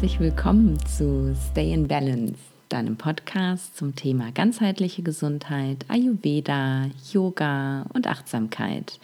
[0.00, 2.38] Herzlich willkommen zu Stay in Balance,
[2.70, 8.98] deinem Podcast zum Thema ganzheitliche Gesundheit, Ayurveda, Yoga und Achtsamkeit.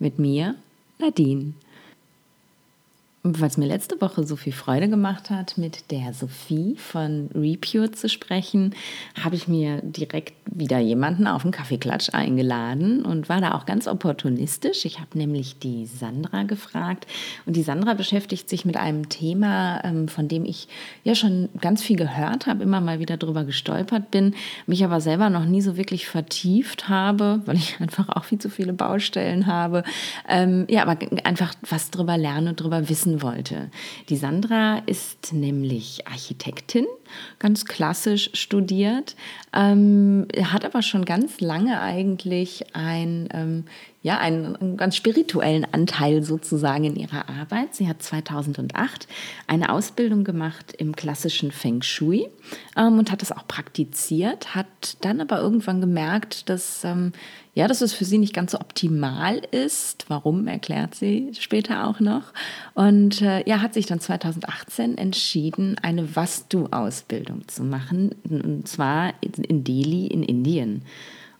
[0.00, 0.56] Mit mir,
[0.98, 1.52] Nadine.
[3.24, 8.08] Was mir letzte Woche so viel Freude gemacht hat, mit der Sophie von Repure zu
[8.08, 8.74] sprechen,
[9.22, 13.86] habe ich mir direkt wieder jemanden auf einen Kaffeeklatsch eingeladen und war da auch ganz
[13.86, 14.84] opportunistisch.
[14.84, 17.06] Ich habe nämlich die Sandra gefragt
[17.46, 20.66] und die Sandra beschäftigt sich mit einem Thema, ähm, von dem ich
[21.04, 24.34] ja schon ganz viel gehört habe, immer mal wieder drüber gestolpert bin,
[24.66, 28.50] mich aber selber noch nie so wirklich vertieft habe, weil ich einfach auch viel zu
[28.50, 29.84] viele Baustellen habe.
[30.28, 33.70] Ähm, ja, aber einfach was drüber lerne, drüber wissen wissen wollte.
[34.08, 36.86] Die Sandra ist nämlich Architektin,
[37.38, 39.16] ganz klassisch studiert,
[39.52, 43.64] ähm, hat aber schon ganz lange eigentlich ein ähm,
[44.04, 47.76] ja, einen, einen, ganz spirituellen Anteil sozusagen in ihrer Arbeit.
[47.76, 49.06] Sie hat 2008
[49.46, 52.28] eine Ausbildung gemacht im klassischen Feng Shui
[52.76, 57.12] ähm, und hat das auch praktiziert, hat dann aber irgendwann gemerkt, dass, ähm,
[57.54, 60.06] ja, dass es für sie nicht ganz so optimal ist.
[60.08, 62.32] Warum, erklärt sie später auch noch.
[62.74, 69.64] Und äh, ja, hat sich dann 2018 entschieden, eine Vastu-Ausbildung zu machen, und zwar in
[69.64, 70.82] Delhi in Indien.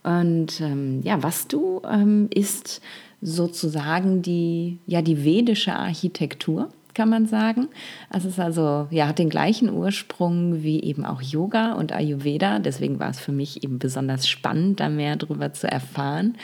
[0.03, 2.83] Und ähm, ja, Vastu ähm, ist
[3.23, 7.69] sozusagen die, ja, die vedische Architektur, kann man sagen.
[8.11, 12.59] Es ist also, ja, hat den gleichen Ursprung wie eben auch Yoga und Ayurveda.
[12.59, 16.37] Deswegen war es für mich eben besonders spannend, da mehr darüber zu erfahren.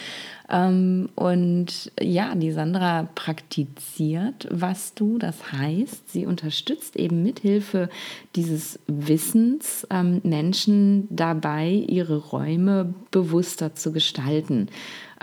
[0.50, 5.18] Ähm, und ja, die Sandra praktiziert was du.
[5.18, 7.90] Das heißt, sie unterstützt eben mithilfe
[8.34, 14.68] dieses Wissens ähm, Menschen dabei, ihre Räume bewusster zu gestalten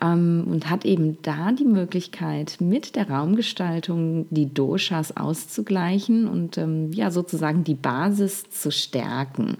[0.02, 6.60] und hat eben da die Möglichkeit, mit der Raumgestaltung die Doshas auszugleichen und
[6.94, 9.58] ja sozusagen die Basis zu stärken.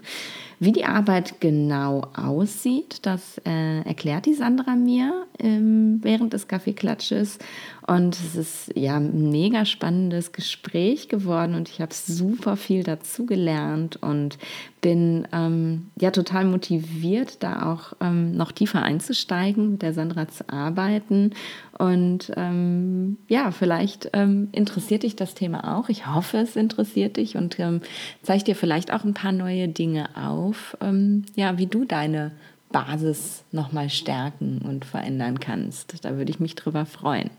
[0.58, 7.38] Wie die Arbeit genau aussieht, das äh, erklärt die Sandra mir ähm, während des Kaffeeklatsches.
[7.86, 13.26] Und es ist ja ein mega spannendes Gespräch geworden und ich habe super viel dazu
[13.26, 14.38] gelernt und
[14.80, 20.48] bin ähm, ja total motiviert, da auch ähm, noch tiefer einzusteigen, mit der Sandra zu
[20.48, 21.30] arbeiten.
[21.76, 25.88] Und ähm, ja, vielleicht ähm, interessiert dich das Thema auch.
[25.88, 27.80] Ich hoffe, es interessiert dich und ähm,
[28.22, 30.45] zeigt dir vielleicht auch ein paar neue Dinge auf,
[30.80, 32.32] ähm, ja, wie du deine
[32.70, 36.04] Basis nochmal stärken und verändern kannst.
[36.04, 37.30] Da würde ich mich drüber freuen.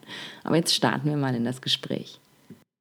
[0.43, 2.19] Aber jetzt starten wir mal in das Gespräch.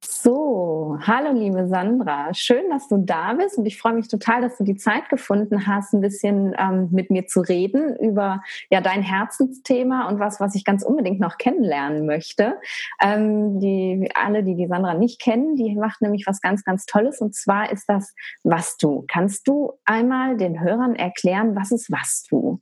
[0.09, 4.57] So, hallo liebe Sandra, schön, dass du da bist und ich freue mich total, dass
[4.57, 8.41] du die Zeit gefunden hast, ein bisschen ähm, mit mir zu reden über
[8.71, 12.55] ja dein Herzensthema und was, was ich ganz unbedingt noch kennenlernen möchte.
[13.01, 17.19] Ähm, die alle, die die Sandra nicht kennen, die macht nämlich was ganz, ganz Tolles
[17.19, 19.03] und zwar ist das Was du.
[19.09, 22.61] Kannst du einmal den Hörern erklären, was ist Was du?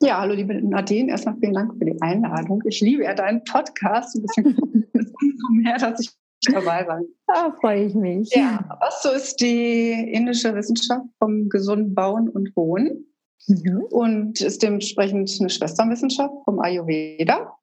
[0.00, 2.62] Ja, hallo liebe Nadine, erstmal vielen Dank für die Einladung.
[2.66, 4.14] Ich liebe ja deinen Podcast.
[4.14, 4.84] Ein bisschen
[5.50, 6.10] mehr, dass ich
[6.46, 7.04] dabei sein.
[7.26, 8.34] Da freue ich mich.
[8.34, 13.06] Ja, so ist die indische Wissenschaft vom gesunden Bauen und Wohnen
[13.46, 13.82] mhm.
[13.90, 17.54] und ist dementsprechend eine Schwesternwissenschaft vom Ayurveda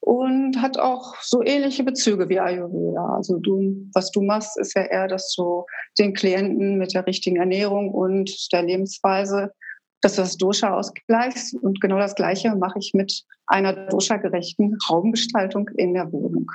[0.00, 3.16] und hat auch so ähnliche Bezüge wie Ayurveda.
[3.16, 5.64] Also du, was du machst, ist ja eher, dass du
[5.98, 9.52] den Klienten mit der richtigen Ernährung und der Lebensweise
[10.00, 11.54] dass du das Dosha ausgleichst.
[11.54, 16.50] Und genau das Gleiche mache ich mit einer dosha-gerechten Raumgestaltung in der Wohnung.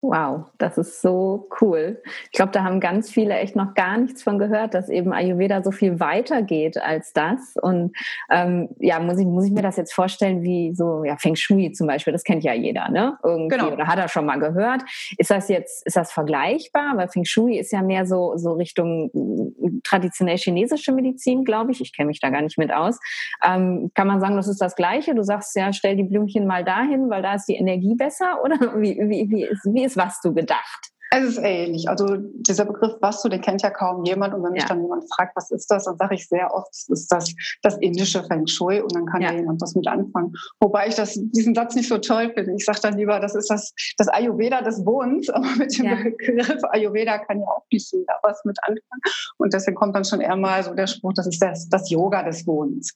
[0.00, 2.00] Wow, das ist so cool.
[2.26, 5.64] Ich glaube, da haben ganz viele echt noch gar nichts von gehört, dass eben Ayurveda
[5.64, 7.56] so viel weiter geht als das.
[7.60, 7.96] Und
[8.30, 11.72] ähm, ja, muss ich, muss ich mir das jetzt vorstellen, wie so ja, Feng Shui
[11.72, 13.18] zum Beispiel, das kennt ja jeder, ne?
[13.24, 13.72] Irgendwie, genau.
[13.72, 14.82] oder hat er schon mal gehört.
[15.16, 16.92] Ist das jetzt, ist das vergleichbar?
[16.96, 21.80] Weil Feng Shui ist ja mehr so, so Richtung mm, traditionell chinesische Medizin, glaube ich.
[21.80, 23.00] Ich kenne mich da gar nicht mit aus.
[23.44, 25.16] Ähm, kann man sagen, das ist das Gleiche?
[25.16, 28.38] Du sagst ja, stell die Blümchen mal dahin, weil da ist die Energie besser?
[28.44, 30.92] Oder wie, wie, wie, ist, wie ist was du gedacht?
[31.10, 31.88] Es ist ähnlich.
[31.88, 34.34] Also dieser Begriff Vastu, den kennt ja kaum jemand.
[34.34, 34.68] Und wenn mich ja.
[34.68, 37.78] dann jemand fragt, was ist das, dann sage ich sehr oft, das ist das, das
[37.78, 39.32] indische Feng Shui und dann kann ja.
[39.32, 40.34] jemand was mit anfangen.
[40.60, 42.52] Wobei ich das, diesen Satz nicht so toll finde.
[42.54, 45.30] Ich sage dann lieber, das ist das, das Ayurveda des Wohnens.
[45.38, 45.94] Aber mit dem ja.
[45.94, 49.00] Begriff Ayurveda kann ja auch nicht jeder was mit anfangen.
[49.38, 52.22] Und deswegen kommt dann schon eher mal so der Spruch, das ist das, das Yoga
[52.22, 52.94] des Wohnens.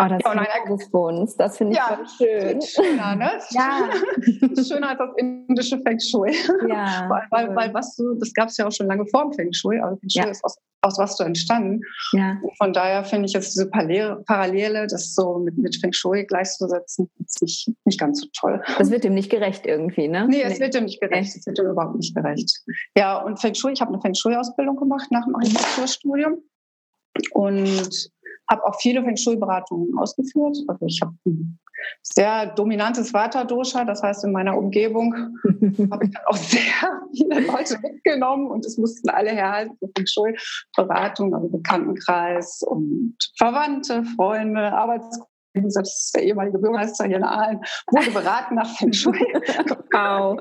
[0.00, 1.36] Oh, das ja, ist des Wohnens.
[1.36, 2.62] Das finde ich ja, schön.
[2.62, 3.30] Schöner, ne?
[3.50, 3.90] Ja.
[4.62, 6.34] schöner als das indische Feng Shui.
[6.68, 7.06] Ja.
[7.10, 9.52] weil, weil, weil was du, das gab es ja auch schon lange vor dem Feng
[9.52, 10.30] Shui, aber Feng Shui ja.
[10.30, 11.82] ist aus, aus was du entstanden.
[12.12, 12.38] Ja.
[12.42, 17.10] Und von daher finde ich jetzt diese Parallele, das so mit, mit Feng Shui gleichzusetzen,
[17.18, 18.62] ist nicht, nicht ganz so toll.
[18.78, 20.26] Das wird dem nicht gerecht irgendwie, ne?
[20.28, 20.60] Nee, es nee.
[20.60, 21.36] wird dem nicht gerecht.
[21.36, 22.62] Es wird dem überhaupt nicht gerecht.
[22.96, 26.38] Ja, und Feng Shui, ich habe eine Feng Shui-Ausbildung gemacht nach dem Architekturstudium.
[27.32, 28.10] Und
[28.50, 30.58] habe auch viele Feng Shui-Beratungen ausgeführt.
[30.66, 31.58] Also ich habe ein
[32.02, 35.14] sehr dominantes Vata-Dosha, das heißt in meiner Umgebung
[35.90, 40.06] habe ich dann auch sehr viele Leute mitgenommen und es mussten alle herhalten für Feng
[40.06, 45.28] Shui-Beratung, also Bekanntenkreis und Verwandte, Freunde, Arbeitskollegen.
[45.54, 47.60] Das ist der ehemalige Bürgermeister hier in Aalen,
[47.90, 49.18] wurde beraten nach Feng Shui.
[49.92, 50.38] wow.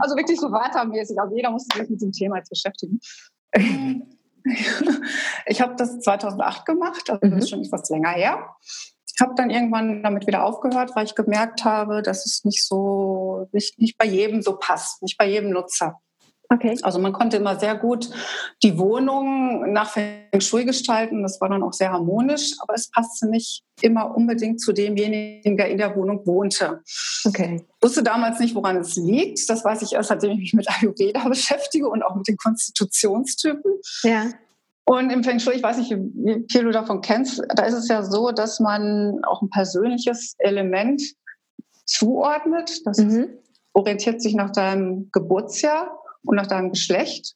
[0.00, 1.18] Also wirklich so Vata-mäßig.
[1.20, 2.98] Also jeder musste sich mit dem Thema jetzt beschäftigen.
[5.46, 7.48] Ich habe das 2008 gemacht, also das ist mhm.
[7.48, 8.56] schon etwas länger her.
[9.14, 13.48] Ich habe dann irgendwann damit wieder aufgehört, weil ich gemerkt habe, dass es nicht so,
[13.52, 16.00] nicht, nicht bei jedem so passt, nicht bei jedem Nutzer.
[16.52, 16.78] Okay.
[16.82, 18.10] Also man konnte immer sehr gut
[18.62, 21.22] die Wohnung nach Feng Shui gestalten.
[21.22, 25.70] Das war dann auch sehr harmonisch, aber es passte nicht immer unbedingt zu demjenigen, der
[25.70, 26.82] in der Wohnung wohnte.
[27.24, 27.64] Okay.
[27.66, 29.48] Ich wusste damals nicht, woran es liegt.
[29.48, 33.72] Das weiß ich erst, seitdem ich mich mit Ayurveda beschäftige und auch mit den Konstitutionstypen.
[34.02, 34.26] Ja.
[34.84, 37.88] Und im Feng Shui, ich weiß nicht, wie viel du davon kennst, da ist es
[37.88, 41.00] ja so, dass man auch ein persönliches Element
[41.86, 42.84] zuordnet.
[42.84, 43.38] Das mhm.
[43.72, 47.34] orientiert sich nach deinem Geburtsjahr und nach deinem Geschlecht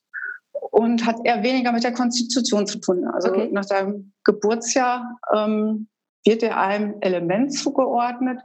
[0.71, 3.05] und hat eher weniger mit der Konstitution zu tun.
[3.07, 3.49] Also okay.
[3.53, 5.89] nach deinem Geburtsjahr ähm,
[6.25, 8.41] wird dir einem Element zugeordnet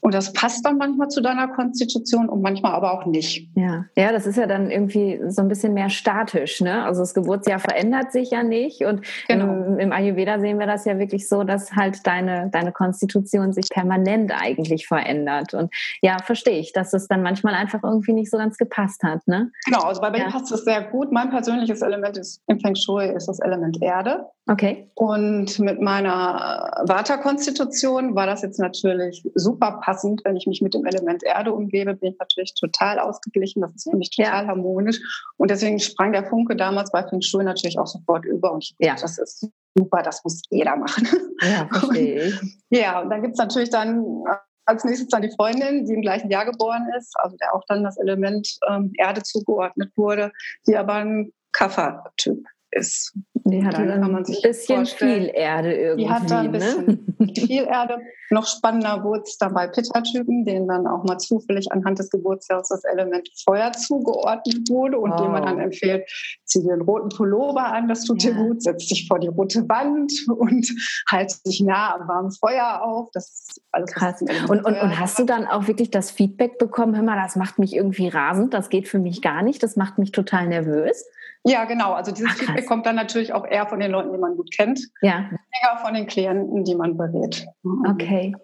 [0.00, 3.48] und das passt dann manchmal zu deiner Konstitution und manchmal aber auch nicht.
[3.54, 6.60] Ja, ja, das ist ja dann irgendwie so ein bisschen mehr statisch.
[6.62, 6.84] Ne?
[6.84, 8.84] Also das Geburtsjahr verändert sich ja nicht.
[8.84, 9.52] Und genau.
[9.52, 13.68] im, im, Ayurveda sehen wir das ja wirklich so, dass halt deine, deine Konstitution sich
[13.68, 15.52] permanent eigentlich verändert.
[15.52, 19.26] Und ja, verstehe ich, dass es dann manchmal einfach irgendwie nicht so ganz gepasst hat.
[19.26, 19.52] Ne?
[19.66, 20.30] Genau, also bei mir ja.
[20.30, 21.12] passt es sehr gut.
[21.12, 24.24] Mein persönliches Element ist, im Feng Shui ist das Element Erde.
[24.48, 24.90] Okay.
[24.94, 30.22] Und mit meiner Vata-Konstitution war das jetzt natürlich super passend passend.
[30.24, 33.60] Wenn ich mich mit dem Element Erde umgebe, bin ich natürlich total ausgeglichen.
[33.60, 34.48] Das ist für mich total ja.
[34.48, 35.00] harmonisch.
[35.36, 38.52] Und deswegen sprang der Funke damals bei Feng Shui natürlich auch sofort über.
[38.52, 38.94] Und ich ja.
[38.94, 41.08] das ist super, das muss jeder machen.
[41.42, 42.40] Ja, verstehe ich.
[42.70, 46.02] ja, und dann gibt es natürlich dann äh, als nächstes dann die Freundin, die im
[46.02, 50.30] gleichen Jahr geboren ist, also der auch dann das Element ähm, Erde zugeordnet wurde,
[50.66, 53.14] die aber ein Kaffer-Typ ist.
[53.44, 56.04] Die hat dann ein bisschen viel Erde irgendwie.
[56.04, 57.32] Die hat da ein bisschen ne?
[57.34, 57.98] viel Erde.
[58.30, 62.68] Noch spannender wurde es dann bei Pitta-Typen, denen dann auch mal zufällig anhand des Geburtsjahres
[62.68, 65.16] das Element Feuer zugeordnet wurde und oh.
[65.16, 66.08] dem man dann empfiehlt,
[66.44, 68.30] zieh dir einen roten Pullover an, das tut ja.
[68.30, 70.68] dir gut, setz dich vor die rote Wand und
[71.10, 73.08] halt dich nah am warmen Feuer auf.
[73.12, 74.22] Das ist alles krass.
[74.22, 77.58] Und, und, und hast du dann auch wirklich das Feedback bekommen, hör mal, das macht
[77.58, 81.04] mich irgendwie rasend, das geht für mich gar nicht, das macht mich total nervös?
[81.44, 81.92] Ja, genau.
[81.92, 84.50] Also dieses Ach, Feedback kommt dann natürlich auch eher von den Leuten, die man gut
[84.54, 85.30] kennt, ja.
[85.30, 87.46] weniger von den Klienten, die man berät.
[87.88, 88.34] Okay.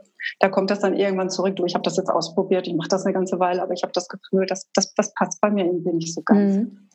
[0.41, 1.57] Da kommt das dann irgendwann zurück.
[1.57, 3.93] Du, ich habe das jetzt ausprobiert, ich mache das eine ganze Weile, aber ich habe
[3.93, 6.57] das Gefühl, dass das, das passt bei mir irgendwie nicht so ganz.
[6.57, 6.89] Mhm.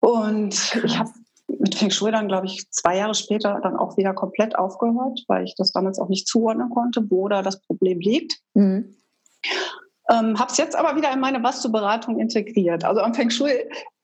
[0.00, 1.10] Und ich habe
[1.46, 5.44] mit Feng Shui dann, glaube ich, zwei Jahre später dann auch wieder komplett aufgehört, weil
[5.44, 8.38] ich das damals auch nicht zuordnen konnte, wo da das Problem liegt.
[8.54, 8.96] Mhm.
[10.10, 12.84] Ähm, habe es jetzt aber wieder in meine Vastu-Beratung integriert.
[12.84, 13.52] Also am Feng Shui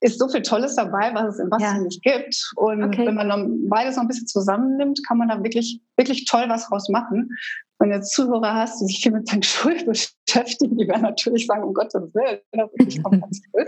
[0.00, 1.78] ist so viel Tolles dabei, was es im Vastu ja.
[1.78, 2.52] nicht gibt.
[2.57, 3.07] Und okay.
[3.07, 6.69] wenn man dann beides noch ein bisschen zusammennimmt, kann man da wirklich, wirklich toll was
[6.69, 7.31] draus machen.
[7.81, 11.47] Wenn du jetzt Zuhörer hast, die sich viel mit Feng Shui beschäftigen, die werden natürlich
[11.47, 13.67] sagen, um Gottes Willen, das ist ganz cool.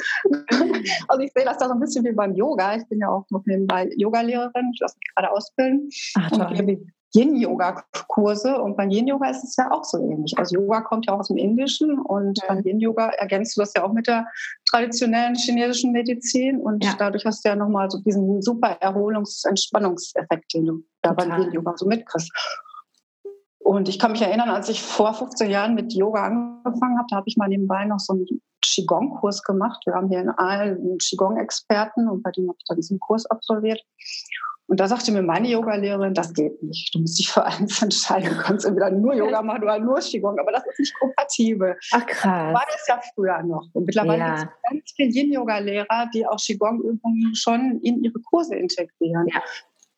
[1.09, 2.77] also ich sehe das da so ein bisschen wie beim Yoga.
[2.77, 5.91] Ich bin ja auch noch nebenbei Yogalehrerin, ich lasse mich gerade ausbilden.
[6.17, 6.57] Ach, toll.
[6.59, 10.39] Und Yin-Yoga-Kurse und beim Yin-Yoga ist es ja auch so ähnlich.
[10.39, 12.45] Also Yoga kommt ja auch aus dem Indischen und ja.
[12.49, 14.27] beim Yin-Yoga ergänzt du das ja auch mit der
[14.69, 16.95] traditionellen chinesischen Medizin und ja.
[16.99, 21.75] dadurch hast du ja nochmal so diesen super Erholungs-, Entspannungseffekt, den du ja beim Yin-Yoga
[21.77, 22.31] so mitkriegst.
[23.59, 27.17] Und ich kann mich erinnern, als ich vor 15 Jahren mit Yoga angefangen habe, da
[27.17, 28.27] habe ich mal nebenbei noch so einen
[28.63, 29.83] Qigong-Kurs gemacht.
[29.85, 33.27] Wir haben hier in Aalen einen Qigong-Experten und bei dem habe ich dann diesen Kurs
[33.27, 33.81] absolviert.
[34.71, 36.95] Und da sagte mir meine Yogalehrerin, das geht nicht.
[36.95, 38.37] Du musst dich für eins entscheiden.
[38.37, 41.77] Du kannst entweder nur Yoga machen oder nur Qigong, aber das ist nicht kompatibel.
[41.91, 42.55] Ach krass.
[42.55, 43.67] War das ja früher noch.
[43.73, 44.37] Und mittlerweile ja.
[44.37, 49.27] gibt es ganz viele Yin-Yoga-Lehrer, die auch Qigong-Übungen schon in ihre Kurse integrieren.
[49.35, 49.43] Ja.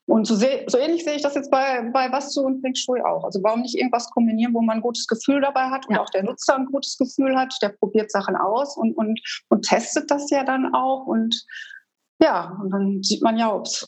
[0.07, 3.25] Und so, so, ähnlich sehe ich das jetzt bei, bei Vastu und Feng Shui auch.
[3.25, 6.00] Also warum nicht irgendwas kombinieren, wo man ein gutes Gefühl dabei hat und ja.
[6.00, 10.11] auch der Nutzer ein gutes Gefühl hat, der probiert Sachen aus und, und, und testet
[10.11, 11.45] das ja dann auch und
[12.23, 13.85] ja, und dann sieht man ja, ob es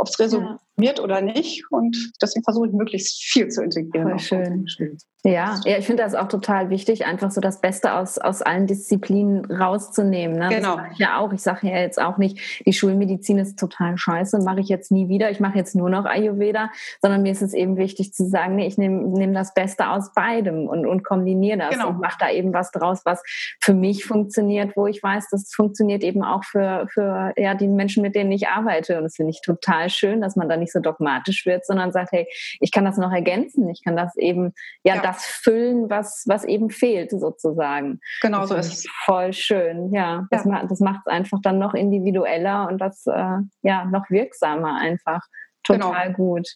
[0.74, 1.64] funktioniert oder nicht.
[1.70, 4.18] Und deswegen versuche ich möglichst viel zu integrieren.
[4.18, 4.98] Voll schön.
[5.26, 8.66] Ja, ja, ich finde das auch total wichtig, einfach so das Beste aus, aus allen
[8.66, 10.38] Disziplinen rauszunehmen.
[10.38, 10.50] Ne?
[10.50, 10.76] Genau.
[10.76, 11.32] Das ich ja auch.
[11.32, 15.08] Ich sage ja jetzt auch nicht, die Schulmedizin ist total scheiße, mache ich jetzt nie
[15.08, 15.30] wieder.
[15.30, 16.68] Ich mache jetzt nur noch Ayurveda,
[17.00, 20.12] sondern mir ist es eben wichtig zu sagen, nee, ich nehme nehm das Beste aus
[20.12, 21.88] beidem und, und kombiniere das Genau.
[21.88, 23.22] und mache da eben was draus, was
[23.62, 28.02] für mich funktioniert, wo ich weiß, das funktioniert eben auch für, für ja, die Menschen,
[28.02, 28.98] mit denen ich arbeite.
[28.98, 32.12] Und das finde ich total schön, dass man da nicht so dogmatisch wird, sondern sagt,
[32.12, 32.26] hey,
[32.60, 34.52] ich kann das noch ergänzen, ich kann das eben,
[34.82, 35.02] ja, Ja.
[35.02, 38.00] das füllen, was, was eben fehlt, sozusagen.
[38.22, 38.86] Genau Das so ist es.
[39.04, 40.26] Voll schön, ja.
[40.30, 40.50] Das, Ja.
[40.50, 45.20] ma- das macht es einfach dann noch individueller und das äh, ja noch wirksamer einfach.
[45.62, 46.48] Total gut.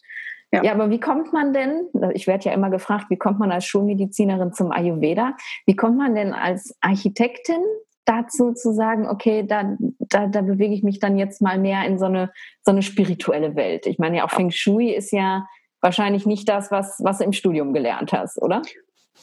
[0.50, 0.62] Ja.
[0.64, 0.72] Ja.
[0.72, 4.54] aber wie kommt man denn, ich werde ja immer gefragt, wie kommt man als Schulmedizinerin
[4.54, 5.36] zum Ayurveda?
[5.66, 7.60] Wie kommt man denn als Architektin
[8.08, 11.98] dazu zu sagen, okay, da, da, da bewege ich mich dann jetzt mal mehr in
[11.98, 12.30] so eine,
[12.62, 13.86] so eine spirituelle Welt?
[13.86, 15.46] Ich meine ja auch Feng Shui ist ja
[15.80, 18.62] wahrscheinlich nicht das, was, was du im Studium gelernt hast, oder?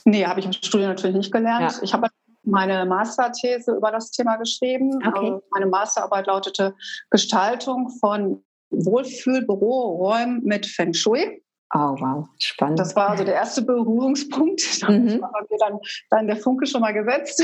[0.05, 1.71] Nee, habe ich im Studium natürlich nicht gelernt.
[1.73, 1.83] Ja.
[1.83, 2.07] Ich habe
[2.43, 4.95] meine Masterthese über das Thema geschrieben.
[4.97, 5.09] Okay.
[5.15, 6.75] Also meine Masterarbeit lautete
[7.09, 11.41] Gestaltung von Wohlfühlbüroräumen mit Feng Shui.
[11.73, 12.79] Oh, wow, spannend.
[12.79, 14.61] Das war also der erste Berührungspunkt.
[14.81, 15.23] Da Mhm.
[15.23, 17.41] haben wir dann, dann der Funke schon mal gesetzt.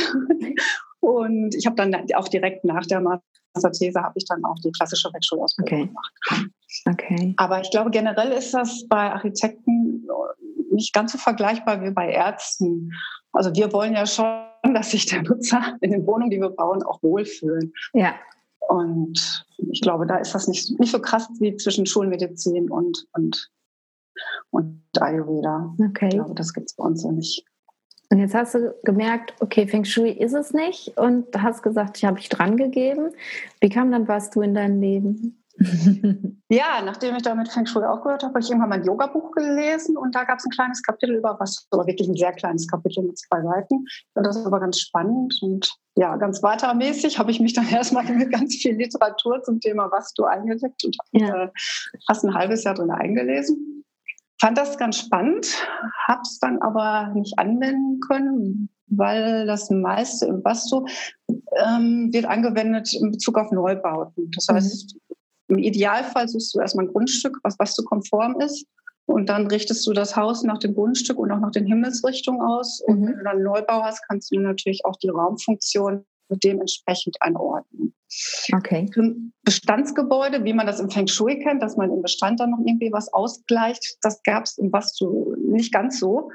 [1.01, 5.09] Und ich habe dann auch direkt nach der Masterthese habe ich dann auch die klassische
[5.09, 5.87] Feng Shui-Ausbildung Okay.
[5.87, 6.51] gemacht.
[6.89, 7.33] okay.
[7.37, 10.07] Aber ich glaube, generell ist das bei Architekten
[10.71, 12.91] nicht ganz so vergleichbar wie bei Ärzten.
[13.33, 14.25] Also wir wollen ja schon,
[14.73, 17.73] dass sich der Nutzer in den Wohnungen, die wir bauen, auch wohlfühlen.
[17.93, 18.13] Ja,
[18.69, 23.49] Und ich glaube, da ist das nicht, nicht so krass wie zwischen Schulmedizin und, und,
[24.51, 25.73] und Ayurveda.
[25.79, 26.09] Ich okay.
[26.09, 27.43] glaube, das gibt es bei uns so nicht.
[28.11, 32.03] Und jetzt hast du gemerkt, okay, Feng Shui ist es nicht und hast gesagt, ich
[32.05, 33.11] habe ich dran gegeben.
[33.61, 35.37] Wie kam dann was du in dein Leben?
[36.53, 39.95] Ja, nachdem ich da mit Feng Shui aufgehört habe, habe ich irgendwann mein Yoga-Buch gelesen
[39.95, 43.03] und da gab es ein kleines Kapitel über was, aber wirklich ein sehr kleines Kapitel
[43.05, 43.85] mit zwei Seiten.
[44.15, 48.33] Und das war ganz spannend und ja, ganz weitermäßig habe ich mich dann erstmal mit
[48.33, 51.43] ganz viel Literatur zum Thema Vastu eingelegt und habe Ja.
[51.45, 51.49] äh,
[52.05, 53.70] fast ein halbes Jahr drin eingelesen.
[54.41, 55.45] Fand das ganz spannend,
[56.07, 60.83] habe es dann aber nicht anwenden können, weil das meiste im Vastu
[61.63, 64.31] ähm, wird angewendet in Bezug auf Neubauten.
[64.31, 64.97] Das heißt,
[65.47, 68.65] im Idealfall suchst du erstmal ein Grundstück, was, was so konform ist.
[69.05, 72.81] Und dann richtest du das Haus nach dem Grundstück und auch nach den Himmelsrichtungen aus.
[72.87, 73.05] Und Mhm.
[73.05, 76.03] wenn du dann einen Neubau hast, kannst du natürlich auch die Raumfunktion
[76.37, 77.93] dementsprechend anordnen.
[78.53, 78.89] Okay.
[79.43, 82.91] Bestandsgebäude, wie man das im Feng Shui kennt, dass man im Bestand dann noch irgendwie
[82.91, 86.29] was ausgleicht, das gab es im Vastu nicht ganz so.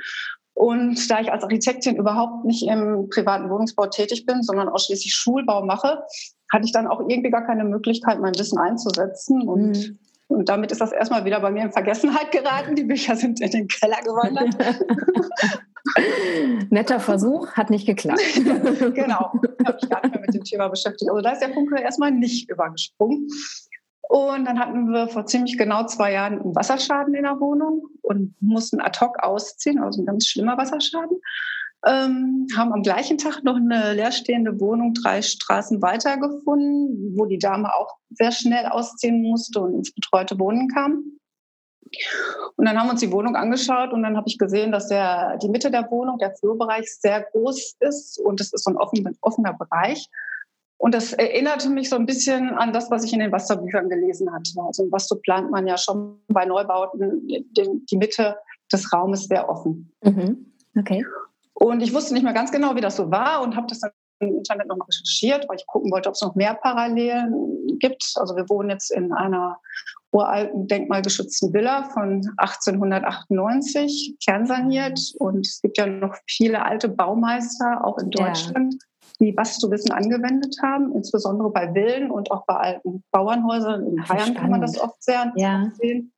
[0.55, 5.62] Und da ich als Architektin überhaupt nicht im privaten Wohnungsbau tätig bin, sondern ausschließlich Schulbau
[5.67, 6.03] mache,
[6.50, 9.47] hatte ich dann auch irgendwie gar keine Möglichkeit, mein Wissen einzusetzen.
[9.47, 9.99] Und, Mhm.
[10.29, 12.75] und damit ist das erstmal wieder bei mir in Vergessenheit geraten.
[12.75, 14.57] Die Bücher sind in den Keller gewandert.
[16.71, 18.23] Netter Versuch, hat nicht geklappt.
[18.95, 19.33] genau.
[19.64, 21.11] habe ich gar nicht mehr mit dem Thema beschäftigt.
[21.11, 23.28] Also da ist der Funke erstmal nicht übergesprungen.
[24.09, 28.35] Und dann hatten wir vor ziemlich genau zwei Jahren einen Wasserschaden in der Wohnung und
[28.40, 31.19] mussten ad hoc ausziehen, also ein ganz schlimmer Wasserschaden.
[31.85, 37.38] Ähm, haben am gleichen Tag noch eine leerstehende Wohnung drei Straßen weiter gefunden, wo die
[37.38, 41.15] Dame auch sehr schnell ausziehen musste und ins betreute Wohnen kam.
[42.57, 45.37] Und dann haben wir uns die Wohnung angeschaut und dann habe ich gesehen, dass der,
[45.38, 49.12] die Mitte der Wohnung, der Flurbereich, sehr groß ist und es ist so ein offener,
[49.21, 50.09] offener Bereich.
[50.78, 54.33] Und das erinnerte mich so ein bisschen an das, was ich in den Wasserbüchern gelesen
[54.33, 54.50] hatte.
[54.66, 57.26] Also im Wasser plant man ja schon bei Neubauten
[57.57, 58.37] den, die Mitte
[58.71, 59.90] des Raumes sehr offen.
[60.02, 60.52] Mhm.
[60.78, 61.05] Okay.
[61.55, 63.90] Und ich wusste nicht mehr ganz genau, wie das so war und habe das dann
[64.19, 68.12] im Internet nochmal recherchiert, weil ich gucken wollte, ob es noch mehr Parallelen gibt.
[68.16, 69.59] Also wir wohnen jetzt in einer
[70.16, 74.99] uralten denkmalgeschützten Villa von 1898, kernsaniert.
[75.18, 78.26] Und es gibt ja noch viele alte Baumeister, auch in Ja.
[78.28, 78.76] Deutschland,
[79.20, 83.87] die Vastu-Wissen angewendet haben, insbesondere bei Villen und auch bei alten Bauernhäusern.
[83.87, 85.70] In Bayern kann man das oft sehr Ja.
[85.80, 86.12] sehen.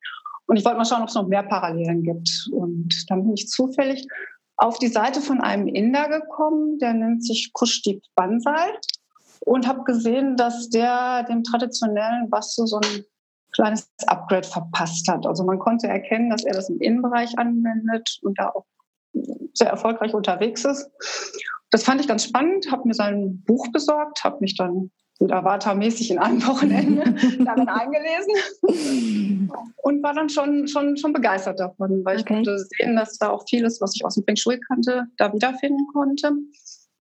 [0.47, 2.49] Und ich wollte mal schauen, ob es noch mehr Parallelen gibt.
[2.53, 4.07] Und dann bin ich zufällig
[4.57, 8.71] auf die Seite von einem Inder gekommen, der nennt sich Kushdeep Bansal
[9.47, 13.05] und habe gesehen, dass der dem traditionellen Vastu so ein
[13.55, 15.27] kleines Upgrade verpasst hat.
[15.27, 18.65] Also man konnte erkennen, dass er das im Innenbereich anwendet und da auch
[19.55, 20.91] sehr erfolgreich unterwegs ist.
[21.71, 24.91] Das fand ich ganz spannend, habe mir sein Buch besorgt, habe mich dann
[25.21, 27.03] wieder Vata-mäßig in einem Wochenende
[27.45, 28.35] darin eingelesen
[29.83, 32.21] und war dann schon, schon, schon begeistert davon, weil Okay.
[32.21, 35.33] ich konnte sehen, dass da auch vieles, was ich aus dem Feng Shui kannte, da
[35.33, 36.33] wiederfinden konnte.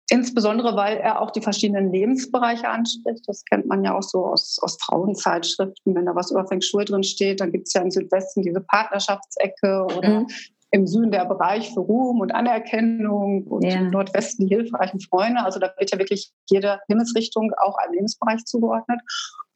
[0.09, 3.25] Insbesondere, weil er auch die verschiedenen Lebensbereiche anspricht.
[3.27, 5.95] Das kennt man ja auch so aus, aus Frauenzeitschriften.
[5.97, 8.61] Wenn da was über Feng Shui drin steht, dann gibt es ja im Südwesten diese
[8.61, 10.27] Partnerschaftsecke oder mhm.
[10.71, 13.81] im Süden der Bereich für Ruhm und Anerkennung und ja.
[13.81, 15.45] im Nordwesten die hilfreichen Freunde.
[15.45, 19.01] Also da wird ja wirklich jede Himmelsrichtung auch einem Lebensbereich zugeordnet.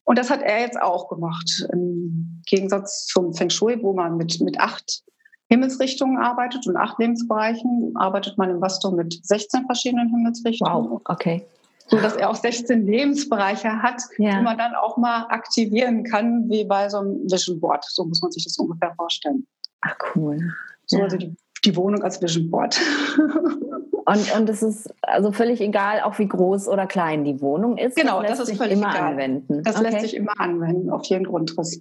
[0.02, 1.64] Und das hat er jetzt auch gemacht.
[1.72, 5.04] Im Gegensatz zum Feng Shui, wo man mit, mit acht
[5.50, 10.90] Himmelsrichtungen arbeitet und acht Lebensbereichen, arbeitet man im Vasto mit 16 verschiedenen Himmelsrichtungen.
[10.90, 11.44] Wow, okay.
[11.88, 14.38] So dass er auch 16 Lebensbereiche hat, ja.
[14.38, 17.84] die man dann auch mal aktivieren kann, wie bei so einem Vision Board.
[17.84, 19.44] So muss man sich das ungefähr vorstellen.
[19.80, 20.38] Ach, cool.
[20.86, 21.04] So, ja.
[21.04, 22.80] also die, die Wohnung als Vision Board.
[24.10, 27.94] Und, und es ist also völlig egal, auch wie groß oder klein die Wohnung ist.
[27.94, 29.12] Genau, das, ist völlig immer egal.
[29.12, 29.62] anwenden.
[29.62, 29.84] Das okay.
[29.84, 31.80] lässt sich immer anwenden, auf jeden Grundriss.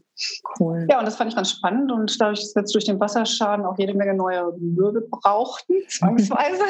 [0.60, 0.86] Cool.
[0.92, 1.92] Ja, und das fand ich ganz spannend.
[1.92, 6.62] Und dadurch, dass wir jetzt durch den Wasserschaden auch jede Menge neue Möbel brauchten, zwangsweise,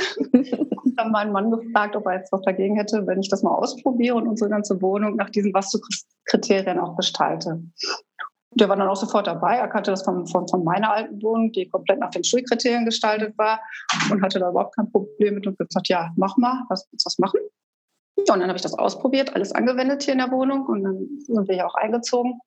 [0.95, 4.15] dann meinen Mann gefragt, ob er jetzt was dagegen hätte, wenn ich das mal ausprobiere
[4.15, 7.61] und unsere ganze Wohnung nach diesen Vastu-Kriterien auch gestalte
[8.59, 9.55] der war dann auch sofort dabei.
[9.55, 13.37] Er kannte das von, von, von meiner alten Wohnung, die komplett nach den Schulkriterien gestaltet
[13.37, 13.59] war
[14.11, 17.19] und hatte da überhaupt kein Problem mit und gesagt, ja, mach mal, willst du was
[17.19, 17.39] machen?
[18.27, 21.07] Ja, und dann habe ich das ausprobiert, alles angewendet hier in der Wohnung und dann
[21.19, 22.39] sind wir ja auch eingezogen.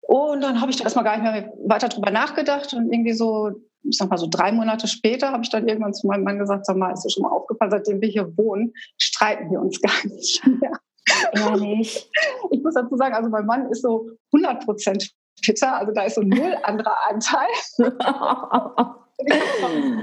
[0.00, 3.50] Und dann habe ich da erstmal gar nicht mehr weiter drüber nachgedacht und irgendwie so,
[3.82, 6.64] ich sag mal so drei Monate später habe ich dann irgendwann zu meinem Mann gesagt,
[6.64, 10.06] sag mal, ist dir schon mal aufgefallen, seitdem wir hier wohnen, streiten wir uns gar
[10.06, 10.72] nicht mehr.
[11.32, 12.10] Ehrlich.
[12.50, 15.10] Ich muss dazu sagen, also mein Mann ist so 100 Prozent
[15.44, 17.46] fitter, also da ist so null anderer Anteil.
[19.20, 19.34] Ich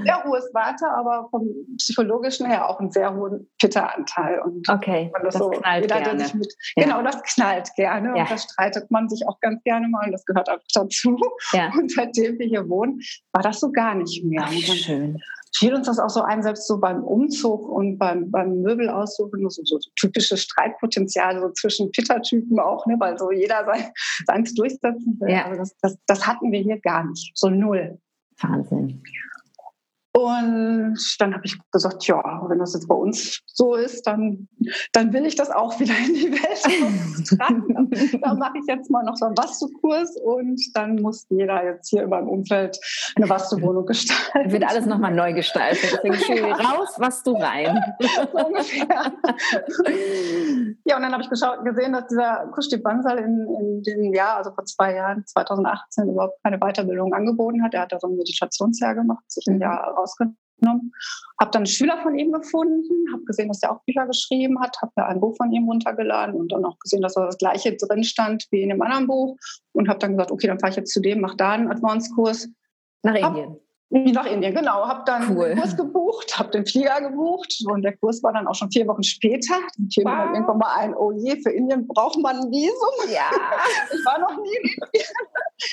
[0.04, 1.48] sehr hohes Warte, aber vom
[1.78, 4.40] psychologischen her auch einen sehr hohen Pitta-Anteil.
[4.40, 6.30] Und okay, das, das so, knallt gerne.
[6.34, 6.84] Mit, ja.
[6.84, 8.22] Genau, das knallt gerne ja.
[8.22, 11.16] und da streitet man sich auch ganz gerne mal und das gehört einfach dazu.
[11.52, 11.70] Ja.
[11.78, 13.00] Und seitdem wir hier wohnen,
[13.32, 14.44] war das so gar nicht mehr.
[14.44, 15.18] Ach, schön
[15.56, 19.62] fiel uns das auch so ein, selbst so beim Umzug und beim, beim Möbelaussuchen, so,
[19.64, 23.90] so typische Streitpotenziale so zwischen Pitta-Typen auch, ne, weil so jeder sein,
[24.26, 25.30] seins durchsetzen will.
[25.30, 25.46] Ja.
[25.46, 27.98] Also das, das, das hatten wir hier gar nicht, so null.
[28.40, 29.02] Wahnsinn.
[30.16, 34.48] Und dann habe ich gesagt, ja, wenn das jetzt bei uns so ist, dann,
[34.92, 37.90] dann will ich das auch wieder in die Welt tragen.
[38.22, 42.04] dann mache ich jetzt mal noch so einen Vastu-Kurs und dann muss jeder jetzt hier
[42.04, 42.78] in meinem Umfeld
[43.16, 44.52] eine Vastu-Wohnung gestalten.
[44.52, 46.00] Wird alles nochmal neu gestaltet.
[46.28, 46.54] ja.
[46.54, 47.78] Raus, Vastu rein.
[48.32, 49.12] ungefähr.
[50.86, 54.38] ja, und dann habe ich geschaut, gesehen, dass dieser Kuschti Bansal in, in dem Jahr,
[54.38, 57.74] also vor zwei Jahren, 2018, überhaupt keine Weiterbildung angeboten hat.
[57.74, 60.92] Er hat da so ein Meditationsjahr gemacht, sich ein Jahr rausgenommen.
[61.40, 64.76] Habe dann einen Schüler von ihm gefunden, habe gesehen, dass er auch Bücher geschrieben hat,
[64.80, 67.76] habe mir ein Buch von ihm runtergeladen und dann auch gesehen, dass da das Gleiche
[67.76, 69.36] drin stand wie in dem anderen Buch
[69.72, 72.48] und habe dann gesagt, okay, dann fahre ich jetzt zu dem, mache da einen Advanced-Kurs.
[73.02, 73.60] Nach Indien.
[73.88, 74.88] Nach Indien, genau.
[74.88, 75.50] Habe dann cool.
[75.50, 78.86] den Kurs gebucht, habe den Flieger gebucht und der Kurs war dann auch schon vier
[78.88, 79.54] Wochen später.
[79.78, 80.12] Dann fiel wow.
[80.12, 83.12] mir dann irgendwann mal ein, oh je, für Indien braucht man ein Visum.
[83.12, 83.30] Ja.
[83.92, 85.06] Ich war noch nie in Indien.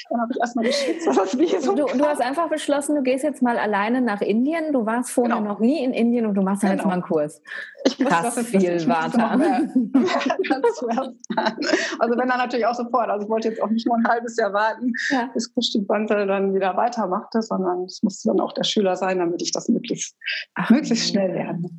[0.09, 3.23] Dann habe ich erstmal geschwitzt, was das Visum du, du hast einfach beschlossen, du gehst
[3.23, 4.71] jetzt mal alleine nach Indien.
[4.71, 5.49] Du warst vorher genau.
[5.49, 6.73] noch nie in Indien und du machst genau.
[6.73, 7.41] jetzt mal einen Kurs.
[7.85, 9.17] Ich Krass, das viel Warte.
[11.99, 13.09] also wenn dann natürlich auch sofort.
[13.09, 15.29] Also ich wollte jetzt auch nicht nur ein halbes Jahr warten, ja.
[15.33, 19.41] bis Christian Bantel dann wieder weitermachte, sondern es musste dann auch der Schüler sein, damit
[19.41, 20.15] ich das möglichst,
[20.55, 21.69] Ach, möglichst schnell lerne.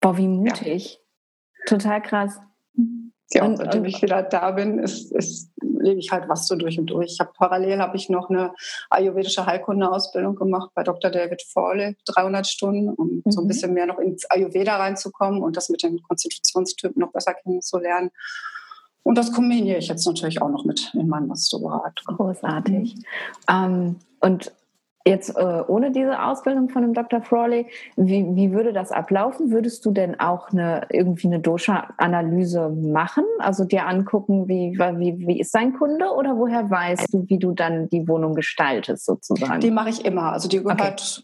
[0.00, 1.00] Boah, wie mutig.
[1.58, 1.64] Ja.
[1.66, 2.38] Total krass.
[3.32, 6.78] Ja, und, seitdem ich wieder da bin, ist, ist, lebe ich halt was so durch
[6.78, 7.12] und durch.
[7.12, 8.54] Ich habe parallel habe ich noch eine
[8.88, 11.10] ayurvedische Heilkunde-Ausbildung gemacht bei Dr.
[11.10, 13.30] David Fawley, 300 Stunden, um mhm.
[13.30, 13.48] so ein mhm.
[13.48, 18.10] bisschen mehr noch ins Ayurveda reinzukommen und das mit den Konstitutionstypen noch besser kennenzulernen.
[19.02, 22.02] Und das kombiniere ich jetzt natürlich auch noch mit in meinem Mastergrad.
[22.06, 22.94] Großartig.
[22.94, 23.04] Mhm.
[23.50, 24.52] Ähm, und
[25.08, 27.22] Jetzt äh, ohne diese Ausbildung von dem Dr.
[27.22, 27.66] Frawley,
[27.96, 29.50] wie, wie würde das ablaufen?
[29.50, 33.24] Würdest du denn auch eine, irgendwie eine Dosha-Analyse machen?
[33.38, 37.52] Also dir angucken, wie, wie, wie ist dein Kunde oder woher weißt du, wie du
[37.52, 39.60] dann die Wohnung gestaltest sozusagen?
[39.60, 40.32] Die mache ich immer.
[40.32, 41.22] Also die gehört okay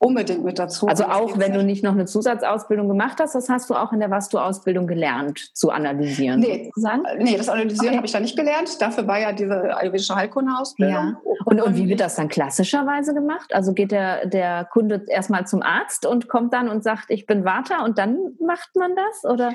[0.00, 0.86] unbedingt mit dazu.
[0.86, 4.00] Also auch wenn du nicht noch eine Zusatzausbildung gemacht hast, das hast du auch in
[4.00, 6.40] der Was-du-Ausbildung gelernt, zu analysieren.
[6.40, 7.02] Nee, sozusagen?
[7.18, 7.96] nee das Analysieren okay.
[7.98, 8.80] habe ich da nicht gelernt.
[8.80, 10.94] Dafür war ja diese ayurvedische Heilkunde-Ausbildung.
[10.94, 11.32] Ja.
[11.44, 13.54] Und, und wie wird das dann klassischerweise gemacht?
[13.54, 17.44] Also geht der, der Kunde erstmal zum Arzt und kommt dann und sagt, ich bin
[17.44, 19.30] Vata und dann macht man das?
[19.30, 19.52] Oder?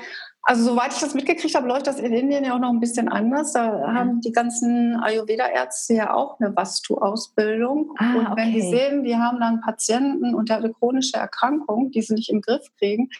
[0.48, 3.08] Also soweit ich das mitgekriegt habe, läuft das in Indien ja auch noch ein bisschen
[3.08, 3.52] anders.
[3.52, 7.90] Da haben die ganzen Ayurveda-Ärzte ja auch eine Vastu-Ausbildung.
[7.98, 8.52] Ah, und wenn okay.
[8.52, 12.42] die sehen, die haben dann Patienten und der eine chronische Erkrankung, die sie nicht im
[12.42, 13.10] Griff kriegen,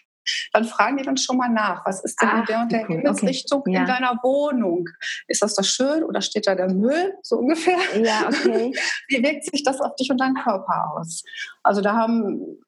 [0.52, 2.82] dann fragen die dann schon mal nach, was ist denn Ach, in der und der
[2.82, 2.96] cool.
[2.96, 3.70] Himmelsrichtung okay.
[3.70, 3.84] in ja.
[3.84, 4.88] deiner Wohnung?
[5.26, 7.78] Ist das das schön oder steht da der Müll, so ungefähr?
[8.00, 8.72] Ja, okay.
[9.08, 11.24] Wie wirkt sich das auf dich und deinen Körper aus?
[11.62, 12.58] Also da haben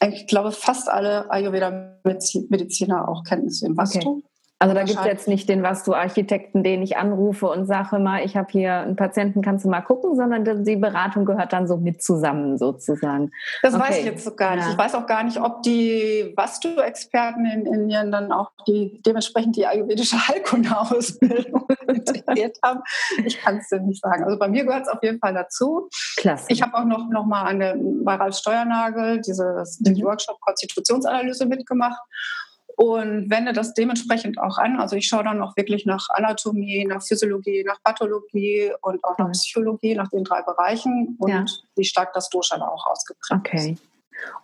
[0.00, 3.98] ich glaube, fast alle Ayurveda-Mediziner auch Kenntnisse im Vastu.
[3.98, 4.27] Okay.
[4.60, 8.00] Also da gibt es jetzt nicht den was du Architekten, den ich anrufe und sage
[8.00, 11.68] mal, ich habe hier einen Patienten, kannst du mal gucken, sondern die Beratung gehört dann
[11.68, 13.30] so mit zusammen sozusagen.
[13.62, 13.82] Das okay.
[13.84, 14.64] weiß ich jetzt so gar nicht.
[14.64, 14.72] Ja.
[14.72, 19.00] Ich weiß auch gar nicht, ob die was du Experten in Indien dann auch die
[19.06, 22.80] dementsprechend die ayurvedische Heilkunde-Ausbildung integriert haben.
[23.24, 24.24] Ich kann es dir nicht sagen.
[24.24, 25.88] Also bei mir gehört es auf jeden Fall dazu.
[26.16, 26.46] Klasse.
[26.48, 29.84] Ich habe auch noch, noch mal an der, bei Ralf Steuernagel dieses, mhm.
[29.84, 32.00] den Workshop Konstitutionsanalyse mitgemacht
[32.78, 34.78] und wende das dementsprechend auch an.
[34.78, 39.32] Also ich schaue dann auch wirklich nach Anatomie, nach Physiologie, nach Pathologie und auch nach
[39.32, 41.44] Psychologie, nach den drei Bereichen und ja.
[41.74, 43.72] wie stark das Dosha da auch ausgeprägt okay.
[43.72, 43.82] ist.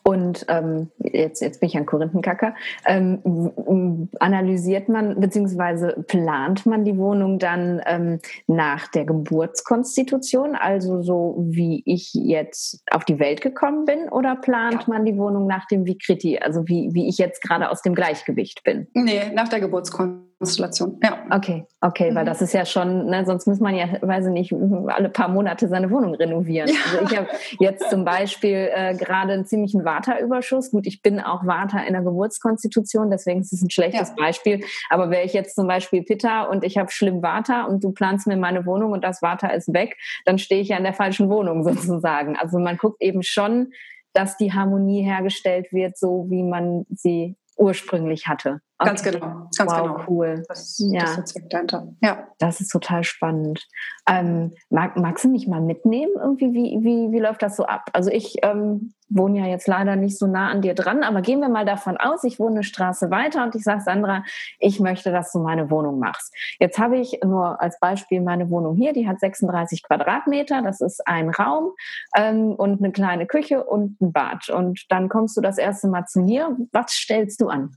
[0.03, 2.55] Und ähm, jetzt, jetzt bin ich ein Korinthenkacker.
[2.87, 6.03] Ähm, analysiert man bzw.
[6.03, 13.05] plant man die Wohnung dann ähm, nach der Geburtskonstitution, also so wie ich jetzt auf
[13.05, 17.09] die Welt gekommen bin, oder plant man die Wohnung nach dem Vikriti, also wie, wie
[17.09, 18.87] ich jetzt gerade aus dem Gleichgewicht bin?
[18.95, 20.24] Nee, nach der Geburtskonstitution.
[20.45, 20.99] Konstellation.
[21.03, 21.25] Ja.
[21.31, 22.17] Okay, okay, mhm.
[22.17, 24.53] weil das ist ja schon, ne, sonst muss man ja, weiß ich nicht,
[24.89, 26.69] alle paar Monate seine Wohnung renovieren.
[26.69, 26.75] Ja.
[26.93, 27.29] Also ich habe
[27.59, 30.71] jetzt zum Beispiel äh, gerade einen ziemlichen Waterüberschuss.
[30.71, 34.15] Gut, ich bin auch Water in der Geburtskonstitution, deswegen ist es ein schlechtes ja.
[34.17, 34.65] Beispiel.
[34.91, 38.27] Aber wäre ich jetzt zum Beispiel Pitta und ich habe schlimm Water und du planst
[38.27, 41.31] mir meine Wohnung und das Water ist weg, dann stehe ich ja in der falschen
[41.31, 42.37] Wohnung sozusagen.
[42.37, 43.73] Also man guckt eben schon,
[44.13, 48.61] dass die Harmonie hergestellt wird, so wie man sie ursprünglich hatte.
[48.77, 48.89] Okay.
[48.89, 50.05] Ganz genau, ganz wow, genau.
[50.09, 50.43] cool.
[50.49, 51.03] Das, ja.
[51.03, 51.87] das ist dahinter.
[52.03, 52.27] Ja.
[52.39, 53.69] Das ist total spannend.
[54.09, 56.13] Ähm, mag, magst du mich mal mitnehmen?
[56.17, 57.89] Irgendwie, wie, wie, wie läuft das so ab?
[57.93, 61.39] Also ich ähm, wohne ja jetzt leider nicht so nah an dir dran, aber gehen
[61.39, 64.25] wir mal davon aus, ich wohne eine Straße weiter und ich sage, Sandra,
[64.59, 66.35] ich möchte, dass du meine Wohnung machst.
[66.59, 71.07] Jetzt habe ich nur als Beispiel meine Wohnung hier, die hat 36 Quadratmeter, das ist
[71.07, 71.71] ein Raum
[72.17, 74.49] ähm, und eine kleine Küche und ein Bad.
[74.49, 76.57] Und dann kommst du das erste Mal zu mir.
[76.73, 77.71] Was stellst du an?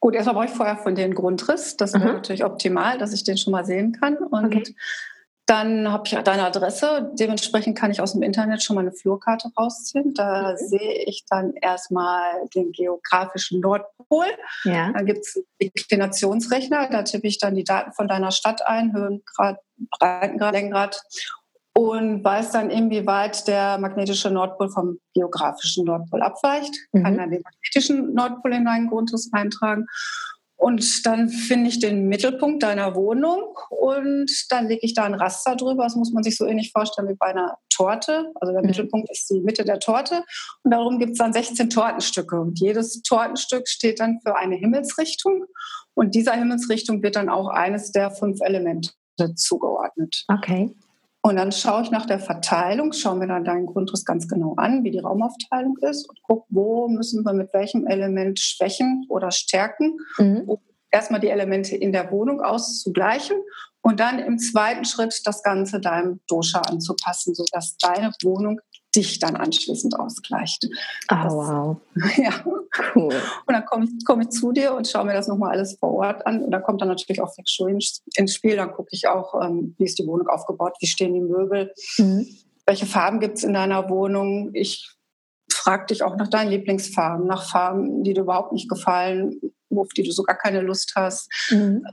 [0.00, 1.76] Gut, erstmal brauche ich vorher von einen Grundriss.
[1.76, 4.16] Das wäre natürlich optimal, dass ich den schon mal sehen kann.
[4.16, 4.74] Und okay.
[5.46, 7.10] dann habe ich deine Adresse.
[7.14, 10.14] Dementsprechend kann ich aus dem Internet schon mal eine Flurkarte rausziehen.
[10.14, 10.56] Da mhm.
[10.56, 14.26] sehe ich dann erstmal den geografischen Nordpol.
[14.64, 14.92] Ja.
[14.92, 16.88] Dann gibt es Inklinationsrechner.
[16.90, 19.58] Da tippe ich dann die Daten von deiner Stadt ein, Höhengrad,
[19.98, 21.02] Breitengrad, Längengrad
[21.76, 27.02] und weiß dann, inwieweit der magnetische Nordpol vom geografischen Nordpol abweicht, mhm.
[27.02, 29.84] kann dann den magnetischen Nordpol in deinen Grundriss eintragen.
[30.56, 35.54] Und dann finde ich den Mittelpunkt deiner Wohnung und dann lege ich da ein Raster
[35.54, 35.84] drüber.
[35.84, 38.32] Das muss man sich so ähnlich vorstellen wie bei einer Torte.
[38.36, 38.68] Also der mhm.
[38.68, 40.24] Mittelpunkt ist die Mitte der Torte
[40.62, 42.40] und darum gibt es dann 16 Tortenstücke.
[42.40, 45.44] Und jedes Tortenstück steht dann für eine Himmelsrichtung
[45.92, 48.92] und dieser Himmelsrichtung wird dann auch eines der fünf Elemente
[49.34, 50.24] zugeordnet.
[50.28, 50.74] Okay.
[51.26, 54.84] Und dann schaue ich nach der Verteilung, schaue mir dann deinen Grundriss ganz genau an,
[54.84, 59.98] wie die Raumaufteilung ist und gucke, wo müssen wir mit welchem Element schwächen oder stärken,
[60.18, 60.42] mhm.
[60.46, 60.58] um
[60.92, 63.38] erstmal die Elemente in der Wohnung auszugleichen
[63.82, 68.60] und dann im zweiten Schritt das Ganze deinem Dosha anzupassen, sodass deine Wohnung
[68.96, 70.68] dich dann anschließend ausgleicht.
[71.10, 71.76] Oh, das, wow.
[72.16, 72.44] Ja.
[72.94, 73.14] Cool.
[73.46, 75.92] Und dann komme ich, komm ich zu dir und schaue mir das nochmal alles vor
[75.94, 76.42] Ort an.
[76.42, 77.78] Und dann kommt dann natürlich auch Feng Shui
[78.16, 78.56] ins Spiel.
[78.56, 82.26] Dann gucke ich auch, ähm, wie ist die Wohnung aufgebaut, wie stehen die Möbel, mhm.
[82.66, 84.50] welche Farben gibt es in deiner Wohnung.
[84.52, 84.96] Ich
[85.52, 89.40] frage dich auch nach deinen Lieblingsfarben, nach Farben, die dir überhaupt nicht gefallen,
[89.74, 91.30] auf die du sogar keine Lust hast.
[91.50, 91.84] Mhm.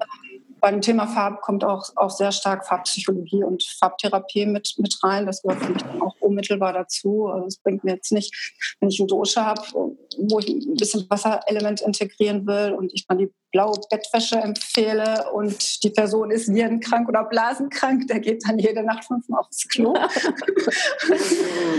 [0.64, 5.26] Beim Thema Farbe kommt auch, auch sehr stark Farbpsychologie und Farbtherapie mit, mit rein.
[5.26, 7.28] Das gehört für mich dann auch unmittelbar dazu.
[7.28, 8.34] Also es bringt mir jetzt nicht,
[8.80, 13.18] wenn ich eine Dosche habe, wo ich ein bisschen Wasserelement integrieren will und ich dann
[13.18, 18.84] die blaue Bettwäsche empfehle und die Person ist virenkrank oder blasenkrank, der geht dann jede
[18.84, 19.94] Nacht fünfmal aufs Klo.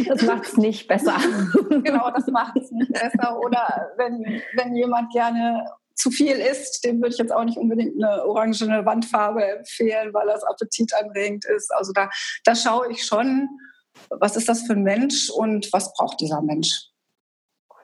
[0.09, 1.16] das macht es nicht besser.
[1.70, 3.40] genau, das macht es nicht besser.
[3.40, 8.02] Oder wenn, wenn jemand gerne zu viel isst, dem würde ich jetzt auch nicht unbedingt
[8.02, 11.72] eine orangene Wandfarbe empfehlen, weil das appetitanregend ist.
[11.74, 12.11] Also da,
[12.44, 13.48] da schaue ich schon,
[14.11, 16.88] was ist das für ein Mensch und was braucht dieser Mensch.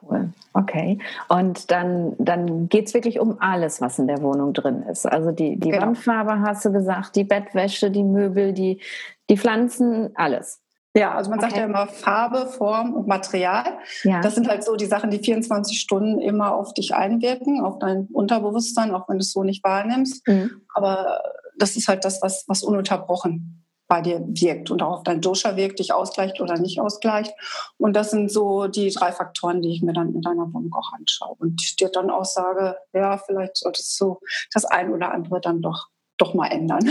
[0.01, 0.33] Cool.
[0.53, 0.99] Okay.
[1.29, 5.05] Und dann, dann geht es wirklich um alles, was in der Wohnung drin ist.
[5.05, 5.87] Also die, die genau.
[5.87, 8.81] Wandfarbe hast du gesagt, die Bettwäsche, die Möbel, die,
[9.29, 10.59] die Pflanzen, alles.
[10.93, 11.49] Ja, also man okay.
[11.49, 13.77] sagt ja immer Farbe, Form und Material.
[14.03, 14.21] Ja.
[14.21, 18.07] Das sind halt so die Sachen, die 24 Stunden immer auf dich einwirken, auf dein
[18.11, 20.27] Unterbewusstsein, auch wenn du es so nicht wahrnimmst.
[20.27, 20.61] Mhm.
[20.73, 21.21] Aber
[21.57, 25.57] das ist halt das, was, was ununterbrochen bei dir wirkt und auch auf dein Dosha
[25.57, 27.33] wirkt, dich ausgleicht oder nicht ausgleicht.
[27.77, 30.93] Und das sind so die drei Faktoren, die ich mir dann in deiner Wohnung auch
[30.93, 34.19] anschaue und dir dann auch sage, ja, vielleicht solltest du
[34.53, 36.89] das ein oder andere dann doch, doch mal ändern.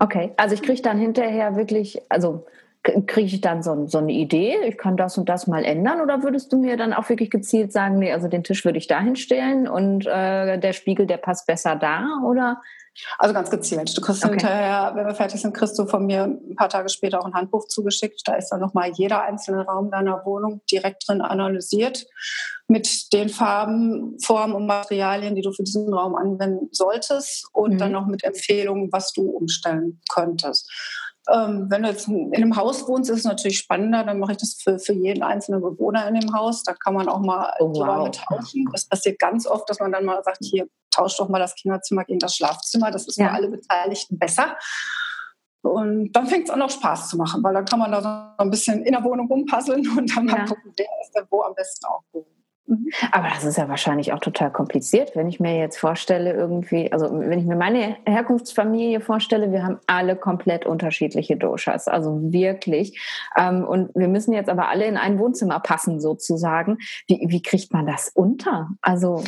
[0.00, 2.46] Okay, also ich kriege dann hinterher wirklich, also
[3.06, 6.22] kriege ich dann so, so, eine Idee, ich kann das und das mal ändern oder
[6.22, 9.16] würdest du mir dann auch wirklich gezielt sagen, nee, also den Tisch würde ich dahin
[9.16, 12.60] stellen und äh, der Spiegel, der passt besser da oder?
[13.18, 13.96] Also ganz gezielt.
[13.96, 14.32] Du kriegst okay.
[14.32, 17.34] hinterher, wenn wir fertig sind, kriegst du von mir ein paar Tage später auch ein
[17.34, 18.22] Handbuch zugeschickt.
[18.26, 22.06] Da ist dann nochmal jeder einzelne Raum deiner Wohnung direkt drin analysiert
[22.66, 27.78] mit den Farben, Formen und Materialien, die du für diesen Raum anwenden solltest und mhm.
[27.78, 30.70] dann noch mit Empfehlungen, was du umstellen könntest.
[31.30, 34.04] Ähm, wenn du jetzt in einem Haus wohnst, ist es natürlich spannender.
[34.04, 36.62] Dann mache ich das für, für jeden einzelnen Bewohner in dem Haus.
[36.62, 38.10] Da kann man auch mal oh, die wow.
[38.10, 38.68] Tauschen.
[38.72, 42.04] Das passiert ganz oft, dass man dann mal sagt, hier, tausch doch mal das Kinderzimmer
[42.04, 42.90] gegen das Schlafzimmer.
[42.90, 43.28] Das ist ja.
[43.28, 44.56] für alle Beteiligten besser.
[45.62, 48.42] Und dann fängt es an, auch Spaß zu machen, weil dann kann man da so
[48.42, 51.54] ein bisschen in der Wohnung rumpuzzeln und dann mal gucken, wer ist denn wo am
[51.54, 52.37] besten aufgehoben.
[52.68, 52.90] Mhm.
[53.12, 57.08] Aber das ist ja wahrscheinlich auch total kompliziert, wenn ich mir jetzt vorstelle, irgendwie, also
[57.10, 63.00] wenn ich mir meine Herkunftsfamilie vorstelle, wir haben alle komplett unterschiedliche Doshas, also wirklich.
[63.36, 66.76] Ähm, und wir müssen jetzt aber alle in ein Wohnzimmer passen, sozusagen.
[67.06, 68.68] Wie, wie kriegt man das unter?
[68.82, 69.24] Also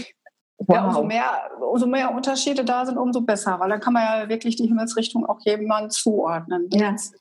[0.63, 0.77] Wow.
[0.77, 4.29] Ja, umso mehr, umso mehr Unterschiede da sind, umso besser, weil dann kann man ja
[4.29, 6.69] wirklich die Himmelsrichtung auch jemandem zuordnen.
[6.71, 7.15] Ja jetzt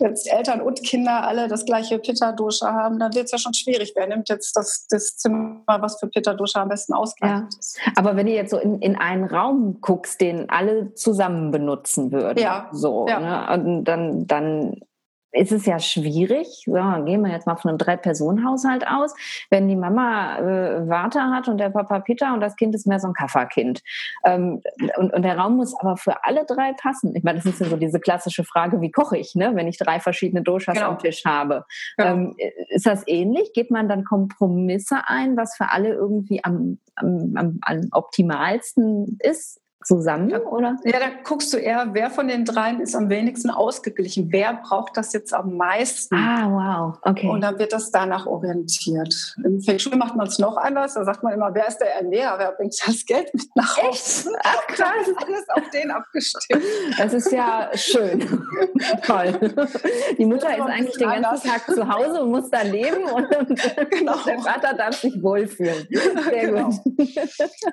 [0.00, 3.92] Eltern und Kinder alle das gleiche Pitta-Dosha haben, dann wird es ja schon schwierig.
[3.96, 7.58] Wer nimmt jetzt das, das Zimmer, was für Pitta-Dosha am besten ausgereicht ja.
[7.58, 7.78] ist?
[7.96, 12.38] Aber wenn du jetzt so in, in einen Raum guckst, den alle zusammen benutzen würden,
[12.38, 12.68] ja.
[12.72, 13.56] so, ja.
[13.56, 13.82] Ne?
[13.84, 14.80] dann, dann
[15.38, 16.64] ist es ja schwierig.
[16.66, 19.14] So, gehen wir jetzt mal von einem Drei-Personen-Haushalt aus.
[19.50, 22.98] Wenn die Mama äh, Vater hat und der Papa Peter und das Kind ist mehr
[22.98, 23.82] so ein Kafferkind.
[24.24, 24.60] Ähm,
[24.96, 27.14] und, und der Raum muss aber für alle drei passen.
[27.14, 29.78] Ich meine, das ist ja so diese klassische Frage, wie koche ich, ne, wenn ich
[29.78, 30.90] drei verschiedene Doshas genau.
[30.90, 31.64] am Tisch habe.
[31.96, 32.10] Genau.
[32.10, 32.36] Ähm,
[32.70, 33.52] ist das ähnlich?
[33.52, 39.60] Geht man dann Kompromisse ein, was für alle irgendwie am, am, am, am optimalsten ist?
[39.88, 40.76] Zusammen, oder?
[40.84, 44.30] Ja, da guckst du eher, wer von den dreien ist am wenigsten ausgeglichen.
[44.30, 46.14] Wer braucht das jetzt am meisten?
[46.14, 47.26] Ah, wow, okay.
[47.26, 49.34] Und dann wird das danach orientiert.
[49.42, 50.92] Im Feng Shui macht man es noch anders.
[50.92, 52.38] Da sagt man immer, wer ist der Ernährer?
[52.38, 53.88] Wer bringt das Geld mit nach Hause?
[53.88, 54.28] Echt?
[54.44, 55.08] Ach, krass.
[55.26, 56.64] alles auf den abgestimmt.
[56.98, 58.20] Das ist ja schön.
[59.06, 59.38] Toll.
[60.18, 61.48] Die Mutter ist, ist eigentlich den ganzen.
[61.48, 63.26] Tag zu Hause und muss da leben und
[63.90, 64.16] genau.
[64.26, 65.86] der Vater darf sich wohlfühlen.
[65.90, 66.68] Sehr genau.
[66.68, 66.98] gut.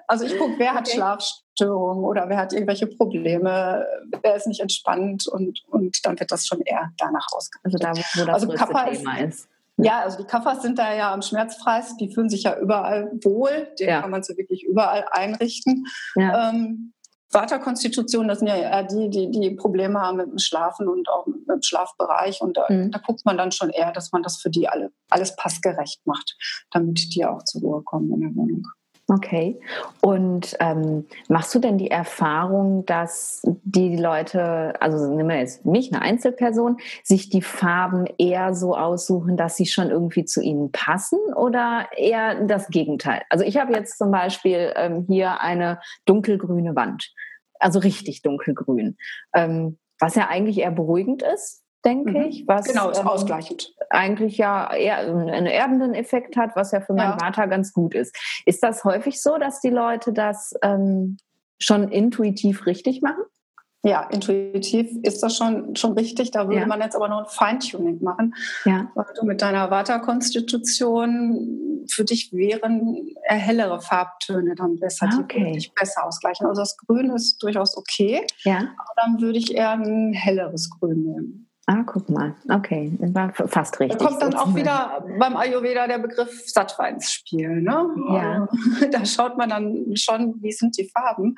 [0.08, 0.78] Also ich gucke, wer okay.
[0.78, 3.86] hat Schlafstörungen Störungen oder wer hat irgendwelche Probleme,
[4.22, 7.86] wer ist nicht entspannt und, und dann wird das schon eher danach ausgeführt.
[7.86, 9.40] Also da, wo das also Kappa Thema ist.
[9.40, 9.50] ist.
[9.78, 13.68] Ja, also die Kaffers sind da ja am schmerzfreisten, die fühlen sich ja überall wohl,
[13.78, 14.02] den ja.
[14.02, 15.86] kann man so wirklich überall einrichten.
[16.16, 16.50] Ja.
[16.50, 16.94] Ähm,
[17.30, 21.26] Vaterkonstitution, das sind ja eher die, die, die Probleme haben mit dem Schlafen und auch
[21.26, 22.40] mit dem Schlafbereich.
[22.40, 22.92] Und da, mhm.
[22.92, 26.38] da guckt man dann schon eher, dass man das für die alle alles passgerecht macht,
[26.72, 28.64] damit die auch zur Ruhe kommen in der Wohnung.
[29.08, 29.60] Okay.
[30.02, 35.94] Und ähm, machst du denn die Erfahrung, dass die Leute, also nehmen wir jetzt mich,
[35.94, 41.20] eine Einzelperson, sich die Farben eher so aussuchen, dass sie schon irgendwie zu ihnen passen
[41.36, 43.22] oder eher das Gegenteil?
[43.30, 47.14] Also ich habe jetzt zum Beispiel ähm, hier eine dunkelgrüne Wand,
[47.60, 48.98] also richtig dunkelgrün,
[49.36, 52.26] ähm, was ja eigentlich eher beruhigend ist, denke mhm.
[52.26, 52.48] ich.
[52.48, 53.74] Was, genau, ist ähm, ausgleichend.
[53.90, 57.20] Eigentlich ja eher einen erdenden Effekt hat, was ja für meinen ja.
[57.20, 58.16] Vater ganz gut ist.
[58.46, 61.18] Ist das häufig so, dass die Leute das ähm,
[61.60, 63.24] schon intuitiv richtig machen?
[63.84, 66.32] Ja, intuitiv ist das schon, schon richtig.
[66.32, 66.66] Da würde ja.
[66.66, 68.34] man jetzt aber noch ein Feintuning machen.
[68.66, 68.92] Ja.
[68.96, 75.46] Weil du mit deiner Vata-Konstitution für dich wären hellere Farbtöne dann besser, ah, okay.
[75.46, 76.48] die dich besser ausgleichen.
[76.48, 78.26] Also das Grün ist durchaus okay.
[78.44, 78.58] Ja.
[78.58, 81.46] Aber dann würde ich eher ein helleres Grün nehmen.
[81.68, 82.36] Ah, guck mal.
[82.48, 83.98] Okay, war fast richtig.
[83.98, 87.62] Da kommt dann auch wieder beim Ayurveda der Begriff Sattva ins Spiel.
[87.62, 87.88] Ne?
[88.10, 88.48] Ja.
[88.92, 91.36] Da schaut man dann schon, wie sind die Farben.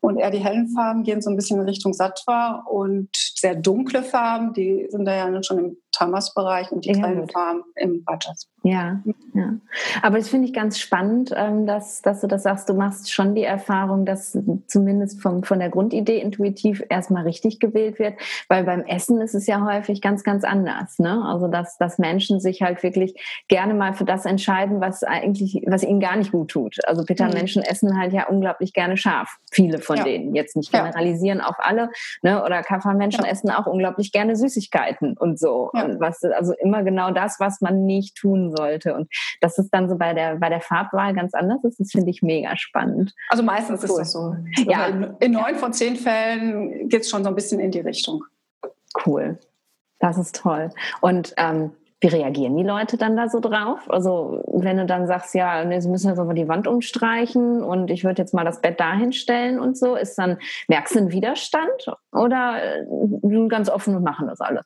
[0.00, 4.02] Und eher die hellen Farben gehen so ein bisschen in Richtung Sattva und sehr dunkle
[4.02, 8.48] Farben, die sind da ja schon im Tamas-Bereich und die ja, grellen Farben im Rajas.
[8.62, 9.00] Ja,
[9.34, 9.54] ja.
[10.02, 12.68] Aber das finde ich ganz spannend, ähm, dass, dass du das sagst.
[12.68, 17.98] Du machst schon die Erfahrung, dass zumindest vom, von der Grundidee intuitiv erstmal richtig gewählt
[17.98, 18.14] wird,
[18.48, 20.98] weil beim Essen ist es ja häufig ganz, ganz anders.
[20.98, 21.24] Ne?
[21.24, 23.14] Also, dass, dass Menschen sich halt wirklich
[23.48, 26.76] gerne mal für das entscheiden, was eigentlich, was ihnen gar nicht gut tut.
[26.84, 27.34] Also, Peter, mhm.
[27.34, 29.38] Menschen essen halt ja unglaublich gerne scharf.
[29.50, 30.04] Viele von ja.
[30.04, 30.34] denen.
[30.34, 31.46] Jetzt nicht generalisieren ja.
[31.46, 31.90] auf alle.
[32.22, 32.44] Ne?
[32.44, 33.30] Oder Kaffermenschen ja.
[33.30, 35.70] essen auch unglaublich gerne Süßigkeiten und so.
[35.84, 38.94] Und was, also immer genau das, was man nicht tun sollte.
[38.94, 39.08] Und
[39.40, 42.22] dass es dann so bei der, bei der Farbwahl ganz anders ist, das finde ich
[42.22, 43.14] mega spannend.
[43.28, 44.34] Also meistens ist das so.
[44.66, 44.86] Ja.
[44.86, 48.24] In, in neun von zehn Fällen geht es schon so ein bisschen in die Richtung.
[49.06, 49.38] Cool.
[49.98, 50.70] Das ist toll.
[51.00, 53.80] Und ähm, wie reagieren die Leute dann da so drauf?
[53.88, 57.90] Also wenn du dann sagst, ja, nee, sie müssen jetzt aber die Wand umstreichen und
[57.90, 60.38] ich würde jetzt mal das Bett dahin stellen und so, ist dann,
[60.68, 64.62] merkst du einen Widerstand oder äh, ganz offen und machen das alle?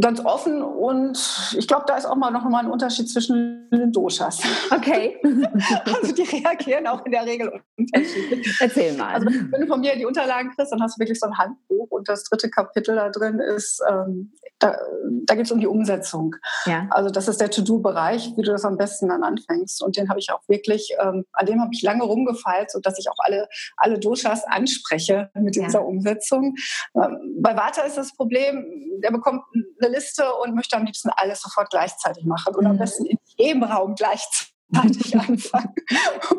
[0.00, 1.18] Ganz offen und
[1.56, 4.40] ich glaube, da ist auch mal noch mal ein Unterschied zwischen den Doshas.
[4.70, 5.18] Okay.
[5.86, 8.56] also die reagieren auch in der Regel unterschiedlich.
[8.60, 9.14] Erzähl mal.
[9.14, 11.86] Also wenn du von mir die Unterlagen kriegst, dann hast du wirklich so ein Handbuch
[11.90, 14.76] und das dritte Kapitel da drin ist, ähm, da,
[15.24, 16.34] da geht es um die Umsetzung.
[16.66, 16.86] Ja.
[16.90, 19.82] Also das ist der To-Do-Bereich, wie du das am besten dann anfängst.
[19.82, 23.08] Und den habe ich auch wirklich, ähm, an dem habe ich lange rumgefeilt, sodass ich
[23.08, 25.64] auch alle, alle Doshas anspreche mit ja.
[25.64, 26.56] dieser Umsetzung.
[26.94, 29.42] Ähm, bei Vata ist das Problem, der bekommt
[29.80, 32.70] eine Liste und möchte am liebsten alles sofort gleichzeitig machen und mhm.
[32.70, 34.48] am besten in jedem Raum gleichzeitig
[35.18, 35.74] anfangen.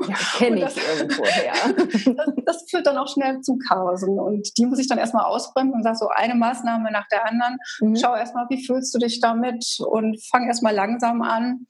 [0.07, 1.53] Ja, kenne ich irgendwo her.
[2.15, 4.03] Das, das, führt dann auch schnell zu Chaos.
[4.03, 7.57] Und die muss ich dann erstmal ausbremsen und sage so eine Maßnahme nach der anderen.
[7.81, 7.95] Mhm.
[7.95, 11.65] Schau erstmal, wie fühlst du dich damit und fang erstmal langsam an.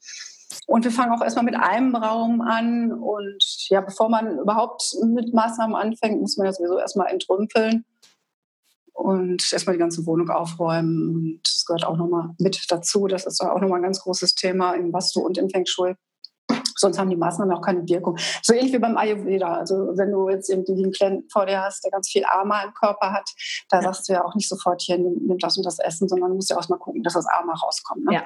[0.66, 2.92] Und wir fangen auch erstmal mit einem Raum an.
[2.92, 7.84] Und ja, bevor man überhaupt mit Maßnahmen anfängt, muss man ja sowieso erstmal entrümpeln
[8.92, 11.14] und erstmal die ganze Wohnung aufräumen.
[11.14, 13.06] Und das gehört auch nochmal mit dazu.
[13.06, 15.94] Das ist auch nochmal ein ganz großes Thema im Vastu und im Feng Shui.
[16.76, 18.16] Sonst haben die Maßnahmen auch keine Wirkung.
[18.42, 19.52] So ähnlich wie beim Ayurveda.
[19.52, 22.72] Also wenn du jetzt irgendwie einen Klienten vor dir hast, der ganz viel Ama im
[22.72, 23.30] Körper hat,
[23.68, 26.30] da sagst du ja auch nicht sofort hier, nimm, nimm das und das Essen, sondern
[26.30, 28.04] du musst ja auch mal gucken, dass das Ama rauskommt.
[28.06, 28.22] Ne?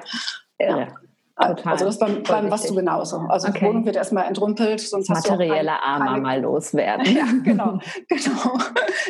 [0.59, 0.77] Ja.
[0.77, 0.87] ja.
[1.37, 1.73] Total.
[1.73, 3.17] Also das beim, beim was du genauso.
[3.27, 3.59] Also okay.
[3.59, 6.21] die Wohnung wird erstmal entrümpelt, sonst Materielle hast Arme keine...
[6.21, 7.05] mal loswerden.
[7.15, 8.57] ja, genau, genau.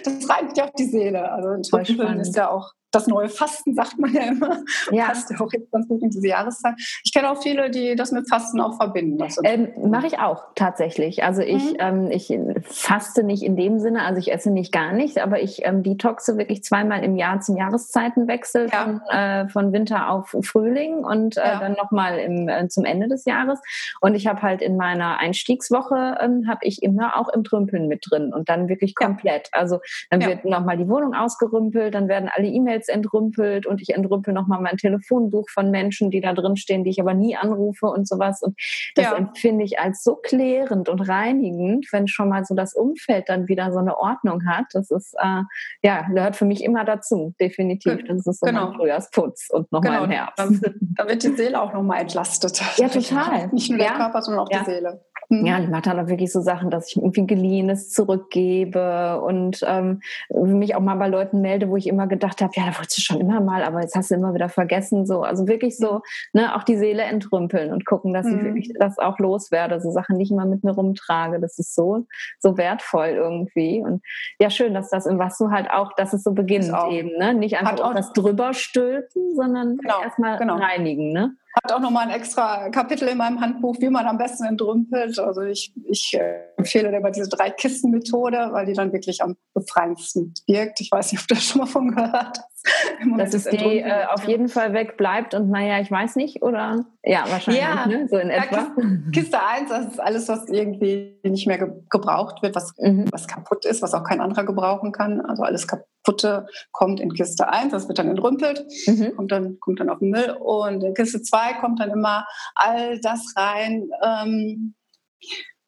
[0.04, 1.32] Das reibt ja auch die Seele.
[1.32, 4.60] Also entrümpeln ist ja auch das neue Fasten, sagt man ja immer.
[4.92, 5.06] Ja.
[5.06, 6.76] Passt ja auch jetzt ganz gut in diese Jahreszeit.
[7.04, 9.24] Ich kenne auch viele, die das mit Fasten auch verbinden.
[9.44, 11.24] Ähm, Mache ich auch tatsächlich.
[11.24, 11.78] Also ich, mhm.
[11.80, 15.66] ähm, ich faste nicht in dem Sinne, also ich esse nicht gar nicht, aber ich
[15.66, 18.84] ähm, detoxe wirklich zweimal im Jahr zum Jahreszeitenwechsel ja.
[18.84, 21.60] von, äh, von Winter auf Frühling und äh, ja.
[21.60, 23.60] dann nochmal äh, zum Ende des Jahres.
[24.02, 28.06] Und ich habe halt in meiner Einstiegswoche ähm, habe ich immer auch im Trümpeln mit
[28.10, 29.50] drin und dann wirklich komplett.
[29.54, 29.62] Ja.
[29.62, 29.80] Also
[30.10, 34.34] dann wird nochmal die Wohnung ausgerümpelt, dann werden alle E-Mails jetzt entrümpelt und ich entrümpel
[34.34, 38.08] nochmal mein Telefonbuch von Menschen, die da drin stehen, die ich aber nie anrufe und
[38.08, 38.42] sowas.
[38.42, 38.58] Und
[38.96, 39.16] das ja.
[39.16, 43.72] empfinde ich als so klärend und reinigend, wenn schon mal so das Umfeld dann wieder
[43.72, 44.66] so eine Ordnung hat.
[44.74, 45.42] Das ist, äh,
[45.82, 48.04] ja, gehört für mich immer dazu, definitiv.
[48.08, 48.68] Das ist so genau.
[48.68, 50.04] mein Frühjahrsputz und nochmal genau.
[50.06, 50.72] im Herbst.
[50.98, 52.62] Da wird die Seele auch nochmal entlastet.
[52.78, 53.50] Ja, total.
[53.52, 53.98] Nicht nur der ja.
[53.98, 54.60] Körper, sondern auch ja.
[54.60, 55.02] die Seele.
[55.30, 55.46] Mhm.
[55.46, 60.02] Ja, ich mache dann auch wirklich so Sachen, dass ich irgendwie Geliehenes zurückgebe und ähm,
[60.30, 63.02] mich auch mal bei Leuten melde, wo ich immer gedacht habe, ja, da wolltest du
[63.02, 65.06] schon immer mal, aber jetzt hast du immer wieder vergessen.
[65.06, 66.02] So, also wirklich so,
[66.34, 68.38] ne, auch die Seele entrümpeln und gucken, dass mhm.
[68.38, 69.80] ich wirklich das auch loswerde.
[69.82, 71.40] So Sachen nicht immer mit mir rumtrage.
[71.40, 72.06] Das ist so,
[72.40, 73.82] so wertvoll irgendwie.
[73.82, 74.02] Und
[74.40, 77.34] ja, schön, dass das im Was du halt auch, dass es so beginnt eben, ne?
[77.34, 80.56] Nicht einfach was drüber stülpen, sondern genau, erstmal genau.
[80.58, 81.36] reinigen, ne?
[81.64, 85.18] Hat auch nochmal ein extra Kapitel in meinem Handbuch, wie man am besten entrümpelt.
[85.20, 86.18] Also ich, ich
[86.58, 90.82] empfehle mal diese drei Kisten Methode, weil die dann wirklich am befreiendsten wirkt.
[90.82, 92.55] Ich weiß nicht, ob du das schon mal von gehört hast.
[93.18, 96.86] Dass es die äh, auf jeden Fall wegbleibt und naja, ich weiß nicht, oder?
[97.04, 98.08] Ja, wahrscheinlich, ja, ne?
[98.10, 98.68] so in etwa.
[99.12, 103.06] Kiste 1, das ist alles, was irgendwie nicht mehr gebraucht wird, was, mhm.
[103.12, 105.22] was kaputt ist, was auch kein anderer gebrauchen kann.
[105.22, 109.16] Also alles kaputte kommt in Kiste 1, das wird dann entrümpelt, mhm.
[109.16, 110.36] kommt, dann, kommt dann auf den Müll.
[110.40, 112.26] Und in Kiste 2 kommt dann immer
[112.56, 114.76] all das rein, ähm,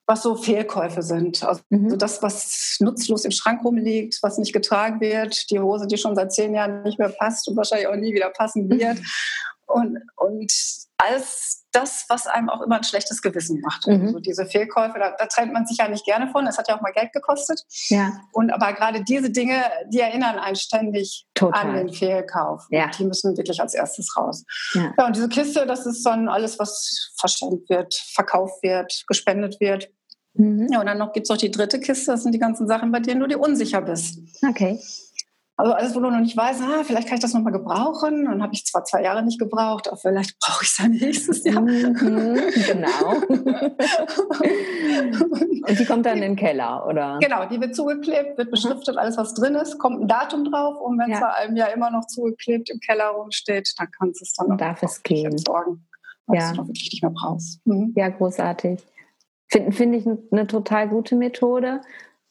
[0.08, 1.44] was so Fehlkäufe sind.
[1.44, 1.98] Also mhm.
[1.98, 6.32] das, was nutzlos im Schrank rumliegt, was nicht getragen wird, die Hose, die schon seit
[6.32, 9.00] zehn Jahren nicht mehr passt und wahrscheinlich auch nie wieder passen wird.
[9.68, 10.52] und, und
[10.98, 13.86] alles das, was einem auch immer ein schlechtes Gewissen macht.
[13.86, 14.08] Mhm.
[14.08, 16.46] Also diese Fehlkäufe, da, da, trennt man sich ja nicht gerne von.
[16.46, 17.62] Das hat ja auch mal Geld gekostet.
[17.90, 18.14] Ja.
[18.32, 21.68] Und aber gerade diese Dinge, die erinnern einen ständig Total.
[21.68, 22.66] an den Fehlkauf.
[22.72, 22.90] Ja.
[22.98, 24.44] Die müssen wirklich als erstes raus.
[24.74, 24.94] Ja.
[24.98, 29.90] ja, und diese Kiste, das ist dann alles, was verschenkt wird, verkauft wird, gespendet wird.
[30.38, 30.68] Mhm.
[30.72, 32.92] Ja, und dann noch gibt es noch die dritte Kiste, das sind die ganzen Sachen,
[32.92, 34.20] bei denen du dir unsicher bist.
[34.48, 34.80] Okay.
[35.60, 38.26] Also alles, wo du noch nicht weißt, ah, vielleicht kann ich das nochmal gebrauchen.
[38.26, 41.44] Dann habe ich zwar zwei Jahre nicht gebraucht, aber vielleicht brauche ich es dann nächstes
[41.44, 41.62] Jahr.
[41.62, 43.14] Mhm, genau.
[45.68, 47.18] und die kommt dann in den Keller, oder?
[47.20, 51.00] Genau, die wird zugeklebt, wird beschriftet, alles was drin ist, kommt ein Datum drauf und
[51.00, 51.26] wenn es ja.
[51.26, 54.58] bei einem Jahr immer noch zugeklebt im Keller rumsteht, dann kannst du es dann noch
[54.58, 55.32] darf es gehen.
[55.32, 55.88] entsorgen,
[56.28, 56.54] weil ja.
[56.54, 57.66] du es wirklich nicht mehr brauchst.
[57.66, 57.94] Mhm.
[57.96, 58.80] Ja, großartig.
[59.50, 61.82] Finde find ich eine total gute Methode.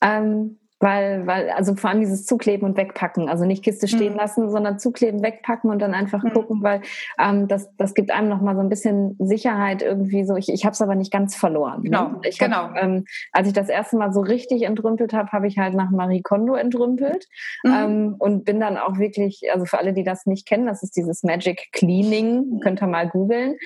[0.00, 4.18] Ähm, weil, weil, also vor allem dieses Zukleben und Wegpacken, also nicht Kiste stehen mhm.
[4.18, 6.32] lassen, sondern zukleben, wegpacken und dann einfach mhm.
[6.32, 6.82] gucken, weil
[7.18, 10.36] ähm, das, das gibt einem nochmal so ein bisschen Sicherheit irgendwie so.
[10.36, 11.83] Ich, ich habe es aber nicht ganz verloren.
[11.83, 11.90] Ne?
[11.90, 12.20] Genau, ne?
[12.29, 12.56] ich genau.
[12.56, 15.90] Hab, ähm, als ich das erste Mal so richtig entrümpelt habe, habe ich halt nach
[15.90, 17.27] Marie Kondo entrümpelt
[17.64, 17.72] mhm.
[17.72, 20.96] ähm, und bin dann auch wirklich, also für alle, die das nicht kennen, das ist
[20.96, 23.56] dieses Magic Cleaning, könnt ihr mal googeln.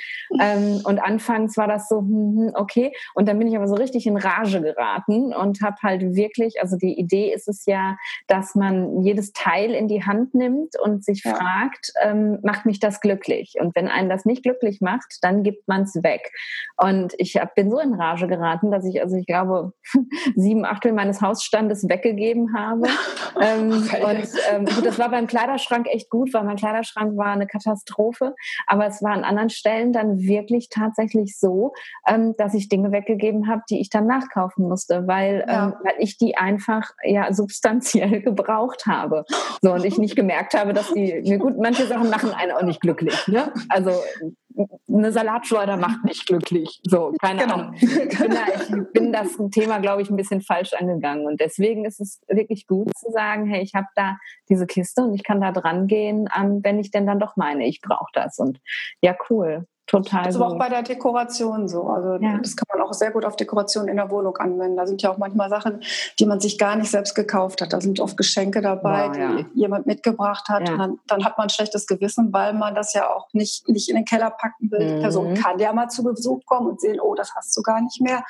[0.40, 3.74] Ähm, und anfangs war das so, hm, hm, okay, und dann bin ich aber so
[3.74, 7.96] richtig in Rage geraten und habe halt wirklich, also die Idee ist es ja,
[8.26, 11.34] dass man jedes Teil in die Hand nimmt und sich ja.
[11.34, 13.55] fragt, ähm, macht mich das glücklich?
[13.61, 16.32] Und wenn einen das nicht glücklich macht, dann gibt man es weg.
[16.76, 19.72] Und ich hab, bin so in Rage geraten, dass ich, also ich glaube,
[20.36, 22.88] sieben Achtel meines Hausstandes weggegeben habe.
[23.40, 28.34] ähm, und ähm, das war beim Kleiderschrank echt gut, weil mein Kleiderschrank war eine Katastrophe.
[28.66, 31.72] Aber es war an anderen Stellen dann wirklich tatsächlich so,
[32.07, 35.68] ähm, dass ich Dinge weggegeben habe, die ich dann nachkaufen musste, weil, ja.
[35.68, 39.24] ähm, weil ich die einfach ja substanziell gebraucht habe.
[39.62, 42.62] So und ich nicht gemerkt habe, dass die mir gut, manche Sachen machen einen auch
[42.62, 43.26] nicht glücklich.
[43.28, 43.53] Ne?
[43.68, 43.93] Also
[44.88, 46.80] eine Salatschleuder macht nicht glücklich.
[46.84, 47.55] So, keine genau.
[47.55, 47.74] Ahnung.
[47.74, 51.26] Ich bin, da, ich bin das Thema, glaube ich, ein bisschen falsch angegangen.
[51.26, 54.16] Und deswegen ist es wirklich gut zu sagen, hey, ich habe da
[54.49, 57.66] diese Kiste und ich kann da dran gehen, ähm, wenn ich denn dann doch meine,
[57.66, 58.38] ich brauche das.
[58.38, 58.61] Und
[59.03, 59.66] ja, cool.
[59.91, 60.22] Total.
[60.22, 61.82] Das ist aber auch bei der Dekoration so.
[61.88, 62.38] Also ja.
[62.38, 64.76] das kann man auch sehr gut auf Dekoration in der Wohnung anwenden.
[64.76, 65.82] Da sind ja auch manchmal Sachen,
[66.20, 67.72] die man sich gar nicht selbst gekauft hat.
[67.72, 69.36] Da sind oft Geschenke dabei, wow, ja.
[69.36, 70.68] die jemand mitgebracht hat.
[70.68, 70.76] Ja.
[70.76, 73.97] Dann, dann, hat man ein schlechtes Gewissen, weil man das ja auch nicht, nicht in
[73.97, 74.78] den Keller packen will.
[74.78, 74.95] Mhm.
[74.95, 77.80] Die Person kann ja mal zu Besuch kommen und sehen, oh, das hast du gar
[77.80, 78.22] nicht mehr.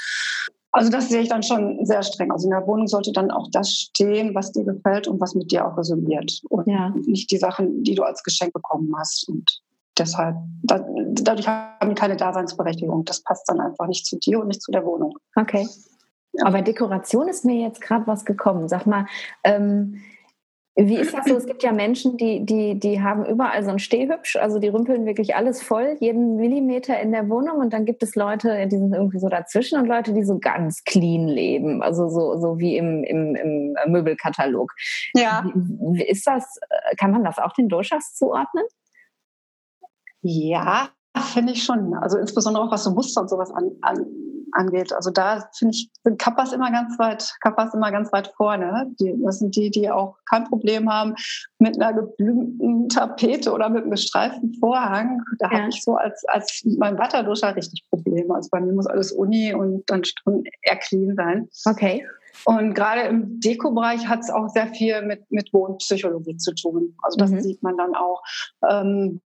[0.73, 2.33] Also das sehe ich dann schon sehr streng.
[2.33, 5.53] Also in der Wohnung sollte dann auch das stehen, was dir gefällt und was mit
[5.53, 6.41] dir auch resoniert.
[6.49, 6.67] Und
[7.07, 9.29] nicht die Sachen, die du als Geschenk bekommen hast.
[9.29, 9.61] Und
[9.99, 13.05] deshalb, da, dadurch haben die keine Daseinsberechtigung.
[13.05, 15.17] Das passt dann einfach nicht zu dir und nicht zu der Wohnung.
[15.37, 15.67] Okay.
[16.43, 18.69] Aber Dekoration ist mir jetzt gerade was gekommen.
[18.69, 19.07] Sag mal,
[19.45, 20.01] ähm,
[20.77, 21.37] wie ist das so?
[21.37, 25.05] Es gibt ja Menschen, die, die, die haben überall so ein Stehhübsch, also die rümpeln
[25.05, 27.59] wirklich alles voll, jeden Millimeter in der Wohnung.
[27.59, 30.85] Und dann gibt es Leute, die sind irgendwie so dazwischen und Leute, die so ganz
[30.85, 34.73] clean leben, also so, so wie im, im, im Möbelkatalog.
[35.15, 35.45] Ja.
[35.55, 36.59] Wie, ist das,
[36.97, 38.65] kann man das auch den Doshas zuordnen?
[40.23, 40.89] Ja,
[41.33, 41.95] finde ich schon.
[41.95, 44.07] Also insbesondere auch was so Muster und sowas an, an,
[44.53, 44.93] angeht.
[44.93, 48.91] Also da finde ich, sind Kappas immer ganz weit, Kappas immer ganz weit vorne.
[49.01, 51.15] Die, das sind die, die auch kein Problem haben
[51.59, 55.23] mit einer geblümten Tapete oder mit einem gestreiften Vorhang.
[55.39, 55.59] Da ja.
[55.59, 58.35] habe ich so als, als mein Watterduscher richtig Probleme.
[58.35, 61.49] Also bei mir muss alles Uni und dann schon eher clean sein.
[61.67, 62.07] Okay.
[62.45, 66.97] Und gerade im Deko-Bereich hat es auch sehr viel mit, mit Wohnpsychologie zu tun.
[67.03, 67.41] Also das mhm.
[67.41, 68.23] sieht man dann auch.
[68.69, 69.21] Ähm,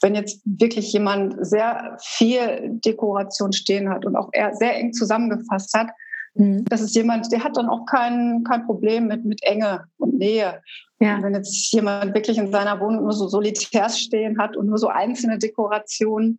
[0.00, 5.74] wenn jetzt wirklich jemand sehr viel Dekoration stehen hat und auch eher sehr eng zusammengefasst
[5.74, 5.88] hat,
[6.34, 6.64] mhm.
[6.66, 10.62] das ist jemand, der hat dann auch kein, kein Problem mit, mit Enge und Nähe.
[11.02, 11.22] Ja.
[11.22, 14.88] wenn jetzt jemand wirklich in seiner Wohnung nur so Solitärs stehen hat und nur so
[14.88, 16.38] einzelne Dekorationen,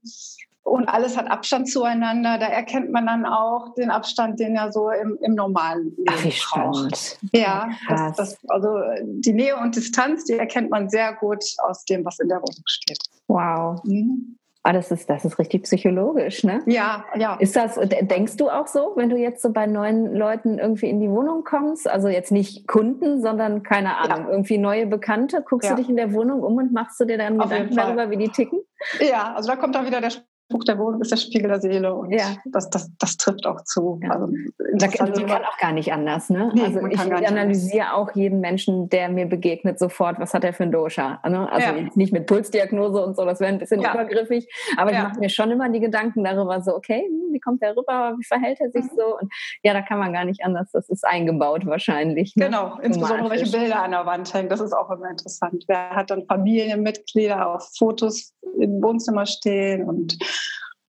[0.64, 2.38] und alles hat Abstand zueinander.
[2.38, 6.24] Da erkennt man dann auch den Abstand, den er so im, im normalen Leben Ach,
[6.24, 7.18] wie spannend.
[7.34, 12.06] Ja, das, das, also die Nähe und Distanz, die erkennt man sehr gut aus dem,
[12.06, 13.00] was in der Wohnung steht.
[13.28, 13.82] Wow.
[13.84, 14.38] Mhm.
[14.64, 16.62] Ah, das ist, das ist richtig psychologisch, ne?
[16.68, 17.36] Ja, ja.
[17.38, 21.00] Ist das, denkst du auch so, wenn du jetzt so bei neuen Leuten irgendwie in
[21.00, 21.90] die Wohnung kommst?
[21.90, 24.32] Also jetzt nicht Kunden, sondern keine Ahnung, ja.
[24.32, 25.44] irgendwie neue Bekannte?
[25.44, 25.76] Guckst ja.
[25.76, 28.30] du dich in der Wohnung um und machst du dir dann Gedanken darüber, wie die
[28.30, 28.60] ticken?
[29.00, 30.12] Ja, also da kommt dann wieder der
[30.52, 32.36] Buch der Wohnung ist der Spiegel der Seele und ja.
[32.46, 34.00] das, das, das trifft auch zu.
[34.04, 34.12] Ja.
[34.12, 36.30] Also, man kann auch gar nicht anders.
[36.30, 36.52] Ne?
[36.54, 40.64] Nee, also ich analysiere auch jeden Menschen, der mir begegnet, sofort, was hat er für
[40.64, 41.20] ein Dosha.
[41.28, 41.52] Ne?
[41.52, 41.90] Also ja.
[41.96, 44.48] nicht mit Pulsdiagnose und so, das wäre ein bisschen übergriffig,
[44.78, 47.76] aber ich mache mir schon immer die Gedanken darüber, so okay, hm, wie kommt der
[47.76, 48.96] rüber, wie verhält er sich mhm.
[48.96, 49.32] so und
[49.64, 52.36] ja, da kann man gar nicht anders, das ist eingebaut wahrscheinlich.
[52.36, 52.46] Ne?
[52.46, 55.64] Genau, insbesondere welche Bilder an der Wand hängen, das ist auch immer interessant.
[55.68, 60.18] Wer hat dann Familienmitglieder auf Fotos im Wohnzimmer stehen und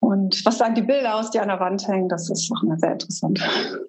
[0.04, 2.10] und was sagen die Bilder aus, die an der Wand hängen?
[2.10, 3.40] Das ist auch immer sehr interessant.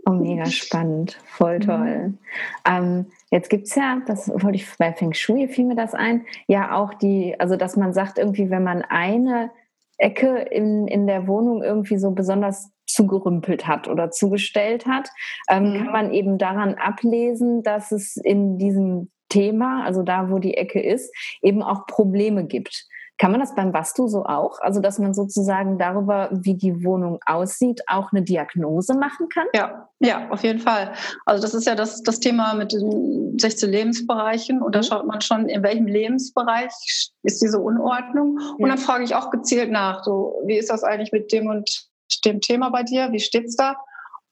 [0.05, 1.17] Oh, mega spannend.
[1.25, 1.61] Voll mhm.
[1.61, 1.97] toll.
[1.97, 2.17] Mhm.
[2.65, 6.25] Ähm, jetzt gibt es ja, das wollte ich bei Feng Shui, fiel mir das ein,
[6.47, 9.51] ja auch die, also dass man sagt, irgendwie, wenn man eine
[9.97, 15.09] Ecke in, in der Wohnung irgendwie so besonders zugerümpelt hat oder zugestellt hat,
[15.49, 15.77] ähm, mhm.
[15.77, 20.81] kann man eben daran ablesen, dass es in diesem Thema, also da, wo die Ecke
[20.81, 22.87] ist, eben auch Probleme gibt.
[23.17, 24.59] Kann man das beim Vastu so auch?
[24.59, 29.47] Also, dass man sozusagen darüber, wie die Wohnung aussieht, auch eine Diagnose machen kann?
[29.53, 30.91] Ja, ja, auf jeden Fall.
[31.25, 34.61] Also, das ist ja das, das Thema mit den 16 Lebensbereichen.
[34.61, 34.83] Und da mhm.
[34.83, 38.37] schaut man schon, in welchem Lebensbereich ist diese Unordnung.
[38.57, 41.87] Und dann frage ich auch gezielt nach, so, wie ist das eigentlich mit dem und
[42.25, 43.13] dem Thema bei dir?
[43.13, 43.77] Wie steht's da?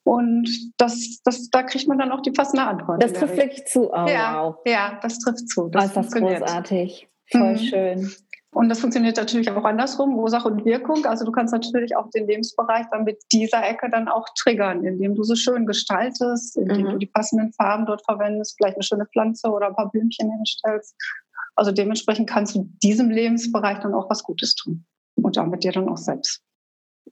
[0.04, 3.02] Und das, das, da kriegt man dann auch die passende Antwort.
[3.02, 3.90] Das trifft wirklich zu.
[3.90, 4.56] Oh, ja, wow.
[4.66, 5.68] ja, das trifft zu.
[5.68, 7.08] Das, oh, ist das großartig.
[7.30, 7.58] Voll mhm.
[7.58, 8.12] schön.
[8.54, 11.04] Und das funktioniert natürlich auch andersrum, Ursache und Wirkung.
[11.06, 15.16] Also du kannst natürlich auch den Lebensbereich dann mit dieser Ecke dann auch triggern, indem
[15.16, 16.90] du so schön gestaltest, indem mhm.
[16.90, 20.94] du die passenden Farben dort verwendest, vielleicht eine schöne Pflanze oder ein paar Blümchen hinstellst.
[21.56, 24.84] Also dementsprechend kannst du diesem Lebensbereich dann auch was Gutes tun.
[25.16, 26.40] Und damit dir dann auch selbst.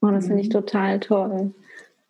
[0.01, 1.55] Oh, das finde ich total toll.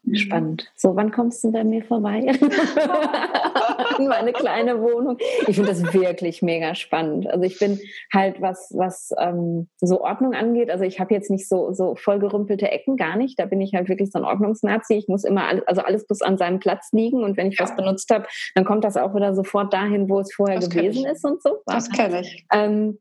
[0.05, 0.15] Mhm.
[0.17, 0.73] Spannend.
[0.75, 2.19] So, wann kommst du bei mir vorbei?
[3.99, 5.19] In meine kleine Wohnung.
[5.47, 7.29] Ich finde das wirklich mega spannend.
[7.29, 7.79] Also ich bin
[8.13, 12.71] halt, was, was ähm, so Ordnung angeht, also ich habe jetzt nicht so, so vollgerümpelte
[12.71, 13.39] Ecken, gar nicht.
[13.39, 14.95] Da bin ich halt wirklich so ein Ordnungsnazi.
[14.95, 17.65] Ich muss immer alles, also alles bis an seinem Platz liegen und wenn ich ja.
[17.65, 21.07] was benutzt habe, dann kommt das auch wieder sofort dahin, wo es vorher das gewesen
[21.07, 21.63] ist und so.
[21.67, 22.45] Das kenne ich.
[22.53, 22.99] Ähm,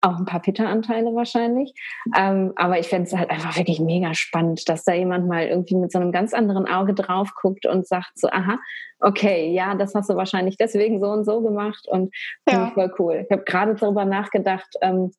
[0.00, 1.74] auch ein paar Pitta-Anteile wahrscheinlich.
[2.16, 5.76] Ähm, aber ich fände es halt einfach wirklich mega spannend, dass da jemand mal irgendwie
[5.76, 8.58] mit so einem ganz anderen Auge drauf guckt und sagt so, aha,
[9.00, 12.14] okay, ja, das hast du wahrscheinlich deswegen so und so gemacht und
[12.48, 12.68] ja.
[12.68, 13.24] ich voll cool.
[13.24, 15.12] Ich habe gerade darüber nachgedacht, ähm,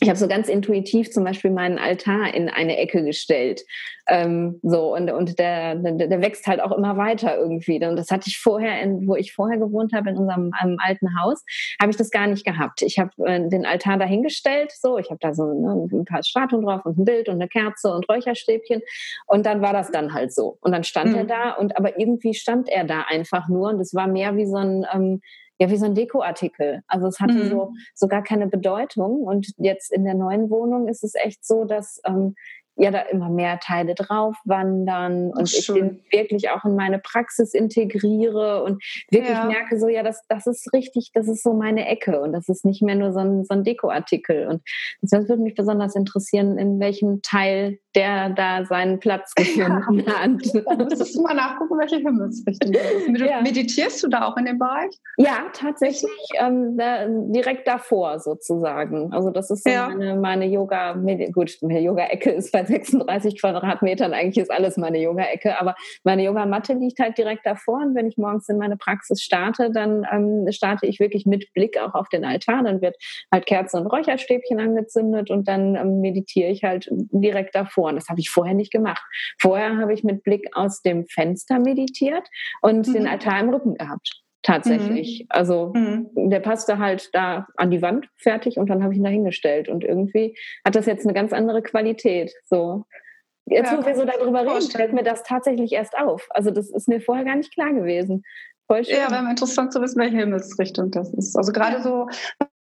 [0.00, 3.64] ich habe so ganz intuitiv zum Beispiel meinen Altar in eine Ecke gestellt.
[4.06, 7.84] Ähm, so, und, und der, der, der, wächst halt auch immer weiter irgendwie.
[7.84, 11.44] Und das hatte ich vorher, in, wo ich vorher gewohnt habe, in unserem alten Haus,
[11.80, 12.82] habe ich das gar nicht gehabt.
[12.82, 16.64] Ich habe äh, den Altar dahingestellt, so, ich habe da so ne, ein paar Statuen
[16.64, 18.80] drauf und ein Bild und eine Kerze und Räucherstäbchen.
[19.26, 20.56] Und dann war das dann halt so.
[20.60, 21.18] Und dann stand mhm.
[21.18, 23.68] er da und aber irgendwie stand er da einfach nur.
[23.68, 25.20] Und es war mehr wie so ein ähm,
[25.60, 26.82] ja wie so ein Dekoartikel.
[26.88, 27.50] Also es hatte mhm.
[27.50, 29.22] so, so gar keine Bedeutung.
[29.22, 32.34] Und jetzt in der neuen Wohnung ist es echt so, dass ähm,
[32.80, 37.52] ja da immer mehr Teile drauf wandern und ich den wirklich auch in meine Praxis
[37.54, 39.44] integriere und wirklich ja.
[39.44, 42.64] merke so, ja, das, das ist richtig, das ist so meine Ecke und das ist
[42.64, 44.46] nicht mehr nur so ein, so ein Dekoartikel.
[44.48, 44.62] Und
[45.02, 50.20] das würde mich besonders interessieren, in welchem Teil der da seinen Platz gefunden ja.
[50.20, 50.30] hat.
[50.70, 53.20] Da müsstest du mal nachgucken, welche Himmelsrichtung das ist.
[53.20, 53.42] Ja.
[53.42, 54.90] Meditierst du da auch in dem Bereich?
[55.18, 59.12] Ja, tatsächlich ähm, da, direkt davor sozusagen.
[59.12, 59.88] Also das ist so ja.
[59.88, 60.94] meine, meine Yoga,
[61.32, 66.74] gut, meine Yoga-Ecke ist bei 36 Quadratmetern, eigentlich ist alles meine Yoga-Ecke, aber meine Yogamatte
[66.74, 70.86] liegt halt direkt davor und wenn ich morgens in meine Praxis starte, dann ähm, starte
[70.86, 72.96] ich wirklich mit Blick auch auf den Altar, dann wird
[73.32, 77.88] halt Kerzen und Räucherstäbchen angezündet und dann ähm, meditiere ich halt direkt davor vor.
[77.88, 79.02] Und das habe ich vorher nicht gemacht.
[79.38, 82.26] Vorher habe ich mit Blick aus dem Fenster meditiert
[82.60, 82.92] und mhm.
[82.92, 84.22] den Altar im Rücken gehabt.
[84.42, 85.20] Tatsächlich.
[85.20, 85.26] Mhm.
[85.28, 86.30] Also mhm.
[86.30, 89.68] der passte halt da an die Wand fertig und dann habe ich ihn da hingestellt.
[89.68, 92.32] Und irgendwie hat das jetzt eine ganz andere Qualität.
[92.44, 92.84] So.
[93.46, 96.26] Jetzt, ja, wo wir so darüber reden, fällt mir das tatsächlich erst auf.
[96.30, 98.22] Also das ist mir vorher gar nicht klar gewesen.
[98.66, 98.96] Voll schön.
[98.96, 101.36] Ja, wäre interessant zu wissen, welche Himmelsrichtung das ist.
[101.36, 101.82] Also gerade ja.
[101.82, 102.06] so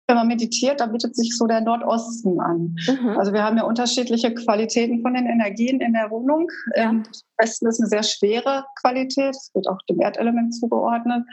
[0.10, 2.76] wenn man meditiert, da bietet sich so der Nordosten an.
[2.88, 3.10] Mhm.
[3.18, 6.48] Also wir haben ja unterschiedliche Qualitäten von den Energien in der Wohnung.
[6.76, 6.90] Ja.
[6.90, 7.04] Im
[7.38, 11.24] Westen ist eine sehr schwere Qualität, es wird auch dem Erdelement zugeordnet.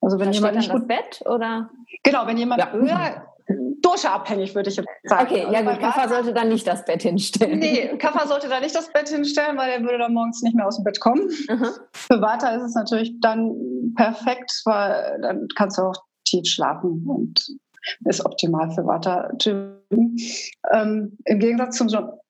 [0.00, 1.70] Also wenn jemand nicht gut Bett oder
[2.02, 2.72] genau, wenn jemand ja.
[2.72, 3.28] höher
[3.82, 5.26] Dosha-abhängig, würde ich jetzt sagen.
[5.26, 7.58] Okay, ja also gut, Kaffer sollte dann nicht das Bett hinstellen.
[7.58, 10.66] Nee, Kaffer sollte da nicht das Bett hinstellen, weil er würde dann morgens nicht mehr
[10.66, 11.28] aus dem Bett kommen.
[11.48, 11.66] Mhm.
[11.92, 13.52] Für Vata ist es natürlich dann
[13.94, 17.44] perfekt, weil dann kannst du auch tief schlafen und
[18.04, 20.16] ist optimal für Vata-Typen.
[20.72, 21.88] Ähm, Im Gegensatz zum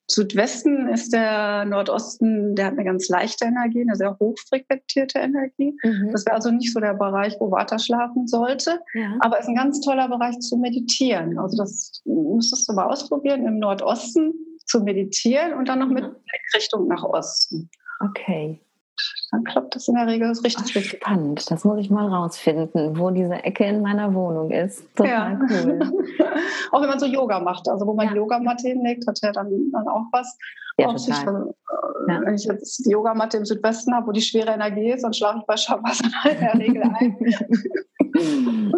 [0.08, 5.74] Südwesten ist der Nordosten, der hat eine ganz leichte Energie, eine sehr hochfrequentierte Energie.
[5.82, 6.10] Mhm.
[6.12, 9.16] Das wäre also nicht so der Bereich, wo Vata schlafen sollte, ja.
[9.20, 11.38] aber ist ein ganz toller Bereich zu meditieren.
[11.38, 14.34] Also das müsstest du mal ausprobieren, im Nordosten
[14.66, 16.16] zu meditieren und dann noch mit mhm.
[16.54, 17.70] Richtung nach Osten.
[18.00, 18.60] Okay
[19.32, 21.00] dann klappt das in der Regel richtig, Ach, richtig.
[21.00, 21.50] Spannend.
[21.50, 24.94] Das muss ich mal rausfinden, wo diese Ecke in meiner Wohnung ist.
[24.94, 25.40] Total ja.
[25.40, 25.80] cool.
[26.70, 28.14] auch wenn man so Yoga macht, also wo man ja.
[28.14, 30.36] Yogamatte hinlegt, hat ja dann, dann auch was.
[30.78, 32.20] Ja, auch sich, äh, ja.
[32.24, 35.38] Wenn ich jetzt die Yogamatte im Südwesten habe, wo die schwere Energie ist, dann schlafe
[35.38, 37.16] ich bei Shavasana in der Regel ein.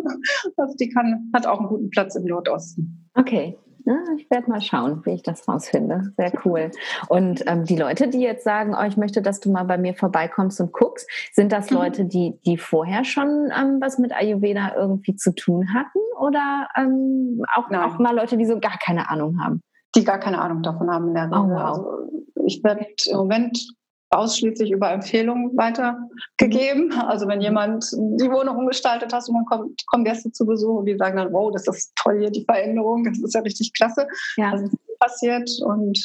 [0.57, 3.11] also die kann, hat auch einen guten Platz im Nordosten.
[3.15, 6.13] Okay, ja, ich werde mal schauen, wie ich das rausfinde.
[6.17, 6.71] Sehr cool.
[7.09, 9.95] Und ähm, die Leute, die jetzt sagen, oh, ich möchte, dass du mal bei mir
[9.95, 11.77] vorbeikommst und guckst, sind das mhm.
[11.77, 15.99] Leute, die, die vorher schon ähm, was mit Ayurveda irgendwie zu tun hatten?
[16.19, 19.61] Oder ähm, auch, auch mal Leute, die so gar keine Ahnung haben?
[19.95, 21.39] Die gar keine Ahnung davon haben in der Regel.
[21.39, 21.61] Oh, wow.
[21.61, 23.69] also ich werde im Moment
[24.15, 26.93] ausschließlich über Empfehlungen weitergegeben.
[26.93, 30.87] Also wenn jemand die Wohnung umgestaltet hat und man kommt, kommen Gäste zu Besuch und
[30.87, 34.07] die sagen dann, wow, das ist toll hier, die Veränderung, das ist ja richtig klasse.
[34.37, 34.53] Ja.
[34.53, 35.99] Das ist passiert und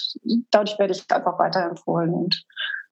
[0.52, 2.44] dadurch werde ich einfach weiterempfohlen und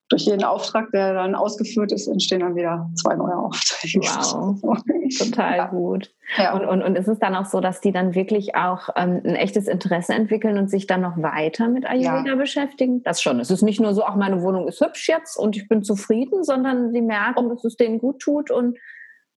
[0.09, 3.99] durch jeden Auftrag, der dann ausgeführt ist, entstehen dann wieder zwei neue Aufträge.
[3.99, 4.61] Wow,
[5.17, 5.67] total ja.
[5.67, 6.13] gut.
[6.37, 6.53] Ja.
[6.55, 9.35] Und, und, und ist es dann auch so, dass die dann wirklich auch ähm, ein
[9.35, 12.35] echtes Interesse entwickeln und sich dann noch weiter mit Ayurveda ja.
[12.35, 13.03] beschäftigen?
[13.03, 13.39] Das schon.
[13.39, 16.43] Es ist nicht nur so, auch meine Wohnung ist hübsch jetzt und ich bin zufrieden,
[16.43, 18.77] sondern sie merken, dass es denen gut tut und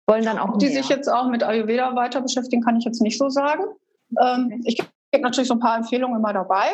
[0.06, 0.54] wollen dann auch.
[0.54, 3.64] Ob die sich jetzt auch mit Ayurveda weiter beschäftigen, kann ich jetzt nicht so sagen.
[4.22, 4.76] Ähm, ich
[5.12, 6.66] gebe natürlich so ein paar Empfehlungen immer dabei.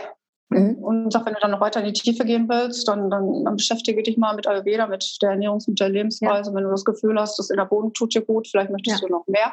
[0.55, 0.75] Mhm.
[0.77, 3.57] Und sag, wenn du dann noch weiter in die Tiefe gehen willst, dann, dann, dann
[3.57, 6.51] beschäftige dich mal mit Ayurveda, mit der Ernährungs- und der Lebensweise.
[6.51, 6.57] Ja.
[6.57, 9.07] Wenn du das Gefühl hast, das in der Wohnung tut dir gut, vielleicht möchtest ja.
[9.07, 9.53] du noch mehr.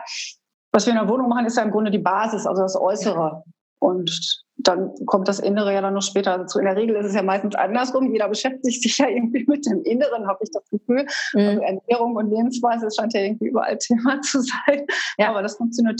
[0.72, 3.44] Was wir in der Wohnung machen, ist ja im Grunde die Basis, also das Äußere.
[3.80, 6.60] Und dann kommt das Innere ja dann noch später dazu.
[6.60, 8.12] In der Regel ist es ja meistens andersrum.
[8.12, 11.06] Jeder beschäftigt sich ja irgendwie mit dem Inneren, habe ich das Gefühl.
[11.34, 11.40] Mhm.
[11.40, 14.86] Also Ernährung und Lebensweise, das scheint ja irgendwie überall Thema zu sein.
[15.18, 15.30] Ja.
[15.30, 16.00] Aber das funktioniert,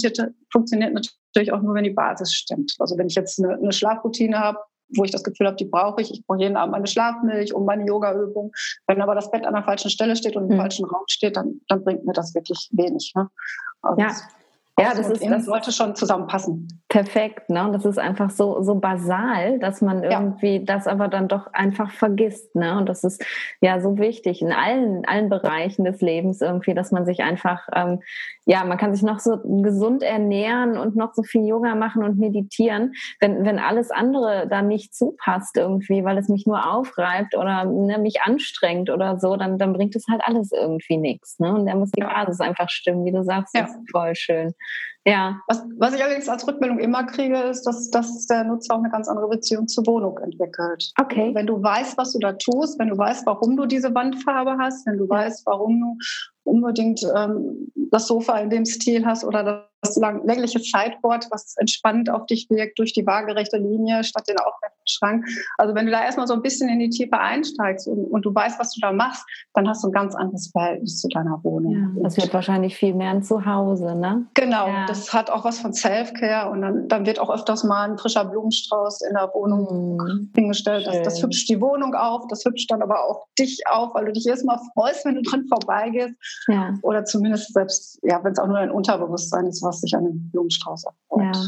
[0.52, 2.76] funktioniert natürlich auch nur, wenn die Basis stimmt.
[2.78, 4.60] Also wenn ich jetzt eine, eine Schlafroutine habe,
[4.96, 6.12] wo ich das Gefühl habe, die brauche ich.
[6.12, 8.52] Ich brauche jeden Abend meine Schlafmilch und meine Yoga-Übung.
[8.88, 10.62] Wenn aber das Bett an der falschen Stelle steht und im mhm.
[10.62, 13.14] falschen Raum steht, dann, dann bringt mir das wirklich wenig.
[13.16, 13.30] Ne?
[13.82, 14.12] Also ja.
[14.80, 16.81] Ja, das ist das sollte schon zusammenpassen.
[16.92, 17.64] Perfekt, ne?
[17.64, 20.64] Und das ist einfach so so basal, dass man irgendwie ja.
[20.66, 22.78] das aber dann doch einfach vergisst, ne?
[22.78, 23.24] Und das ist
[23.62, 28.02] ja so wichtig in allen allen Bereichen des Lebens irgendwie, dass man sich einfach ähm,
[28.46, 32.20] ja, man kann sich noch so gesund ernähren und noch so viel Yoga machen und
[32.20, 37.64] meditieren, wenn wenn alles andere da nicht zupasst irgendwie, weil es mich nur aufreibt oder
[37.64, 41.54] ne, mich anstrengt oder so, dann dann bringt es halt alles irgendwie nichts, ne?
[41.54, 43.62] Und da muss die Basis einfach stimmen, wie du sagst, ja.
[43.62, 44.54] das ist voll schön.
[45.06, 45.40] Ja.
[45.48, 48.92] Was, was ich allerdings als Rückmeldung immer kriege, ist, dass, dass der Nutzer auch eine
[48.92, 50.92] ganz andere Beziehung zur Wohnung entwickelt.
[51.00, 51.32] Okay.
[51.34, 54.86] Wenn du weißt, was du da tust, wenn du weißt, warum du diese Wandfarbe hast,
[54.86, 55.98] wenn du weißt, warum du
[56.44, 62.26] unbedingt ähm, das Sofa in dem Stil hast oder das längliche Sideboard, was entspannt auf
[62.28, 65.26] dich wirkt durch die waagerechte Linie statt den aufrechten Schrank.
[65.58, 68.34] Also wenn du da erstmal so ein bisschen in die Tiefe einsteigst und, und, du
[68.34, 71.74] weißt, was du da machst, dann hast du ein ganz anderes Verhältnis zu deiner Wohnung.
[71.74, 74.28] Ja, das wird wahrscheinlich viel mehr ein Zuhause, ne?
[74.36, 74.86] Genau, ja.
[74.86, 78.26] das hat auch was von Self-Care und dann, dann, wird auch öfters mal ein frischer
[78.26, 80.30] Blumenstrauß in der Wohnung mhm.
[80.52, 80.88] Hingestellt.
[80.88, 84.14] Das, das, hübscht die Wohnung auf, das hübscht dann aber auch dich auf, weil du
[84.14, 86.16] dich erstmal freust, wenn du dran vorbeigehst.
[86.48, 86.74] Ja.
[86.82, 90.30] Oder zumindest selbst, ja, wenn es auch nur ein Unterbewusstsein ist, was sich an dem
[90.32, 91.36] Blumenstrauß erfreut.
[91.36, 91.46] Ja.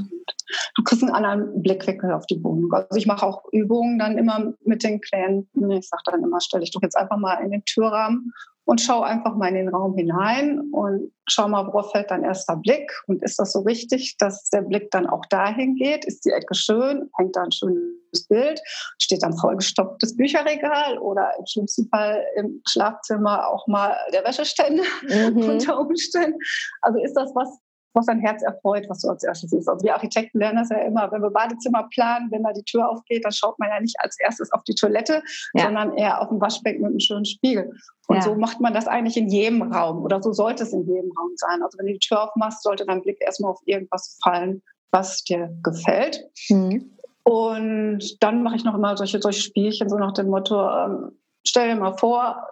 [0.75, 2.71] Du kriegst einen anderen Blickwinkel auf die Wohnung.
[2.73, 5.71] Also ich mache auch Übungen dann immer mit den Klienten.
[5.71, 8.33] Ich sage dann immer, stell dich doch jetzt einfach mal in den Türrahmen
[8.65, 12.55] und schau einfach mal in den Raum hinein und schau mal, worauf fällt dein erster
[12.55, 16.05] Blick und ist das so richtig, dass der Blick dann auch dahin geht?
[16.05, 17.09] Ist die Ecke schön?
[17.17, 18.61] Hängt da ein schönes Bild?
[18.99, 25.37] Steht dann vollgestopptes Bücherregal oder im schlimmsten Fall im Schlafzimmer auch mal der Wäscheständer mhm.
[25.49, 26.39] unter Umständen?
[26.81, 27.49] Also ist das was,
[27.93, 29.69] was dein Herz erfreut, was du als erstes siehst.
[29.69, 32.89] Also wir Architekten lernen das ja immer, wenn wir Badezimmer planen, wenn da die Tür
[32.89, 35.21] aufgeht, dann schaut man ja nicht als erstes auf die Toilette,
[35.53, 35.65] ja.
[35.65, 37.71] sondern eher auf ein Waschbecken mit einem schönen Spiegel.
[38.07, 38.21] Und ja.
[38.21, 41.31] so macht man das eigentlich in jedem Raum oder so sollte es in jedem Raum
[41.35, 41.61] sein.
[41.63, 45.55] Also wenn du die Tür aufmachst, sollte dein Blick erstmal auf irgendwas fallen, was dir
[45.63, 46.25] gefällt.
[46.49, 46.97] Mhm.
[47.23, 51.69] Und dann mache ich noch immer solche, solche Spielchen, so nach dem Motto, ähm, stell
[51.69, 52.47] dir mal vor,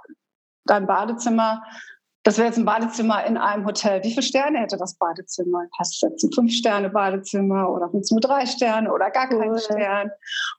[0.65, 1.63] dein Badezimmer
[2.23, 4.03] das wäre jetzt ein Badezimmer in einem Hotel.
[4.03, 5.65] Wie viele Sterne hätte das Badezimmer?
[5.79, 10.11] Hast du jetzt ein Fünf-Sterne-Badezimmer oder nur drei Sterne oder gar keinen Stern?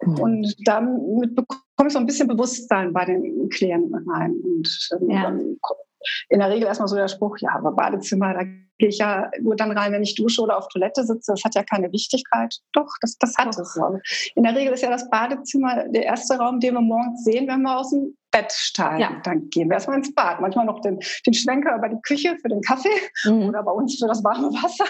[0.02, 0.18] Mhm.
[0.18, 4.34] Und damit bekommst du ein bisschen Bewusstsein bei den Klienten rein.
[4.42, 5.22] Und ähm, ja.
[5.22, 5.56] dann
[6.30, 9.54] in der Regel erstmal so der Spruch, ja, aber Badezimmer, da gehe ich ja nur
[9.54, 11.32] dann rein, wenn ich dusche oder auf Toilette sitze.
[11.32, 12.56] Das hat ja keine Wichtigkeit.
[12.72, 13.78] Doch, das, das hat es.
[14.34, 17.62] In der Regel ist ja das Badezimmer der erste Raum, den wir morgens sehen, wenn
[17.62, 19.00] wir aus dem Bett steigen.
[19.00, 19.20] Ja.
[19.22, 20.40] Dann gehen wir erstmal ins Bad.
[20.40, 22.88] Manchmal noch den, den Schwenker über die Küche für den Kaffee
[23.24, 23.48] mhm.
[23.48, 24.86] oder bei uns für das warme Wasser.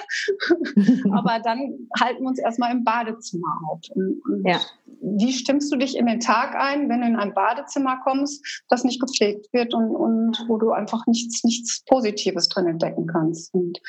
[1.13, 3.81] Aber dann halten wir uns erstmal im Badezimmer auf.
[3.91, 4.61] Und, und ja.
[5.05, 8.85] Wie stimmst du dich in den Tag ein, wenn du in ein Badezimmer kommst, das
[8.85, 13.53] nicht gepflegt wird und, und wo du einfach nichts, nichts Positives drin entdecken kannst?
[13.53, 13.81] Und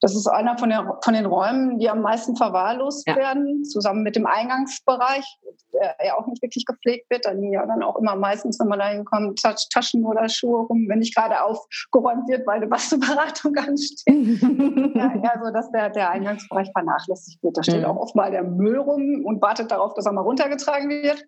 [0.00, 3.16] das ist einer von, der, von den Räumen, die am meisten verwahrlost ja.
[3.16, 5.24] werden, zusammen mit dem Eingangsbereich,
[5.72, 7.24] der ja auch nicht wirklich gepflegt wird.
[7.24, 10.86] Da liegen ja dann auch immer meistens, wenn man da reinkommen, Taschen oder Schuhe rum,
[10.88, 14.02] wenn nicht gerade aufgeräumt wird, weil eine Beratung ansteht.
[14.94, 17.56] ja, eher so, dass der, der Eingangsbereich vernachlässigt wird.
[17.56, 17.86] Da steht mhm.
[17.86, 21.24] auch oft mal der Müll rum und wartet darauf, dass er mal runtergetragen wird.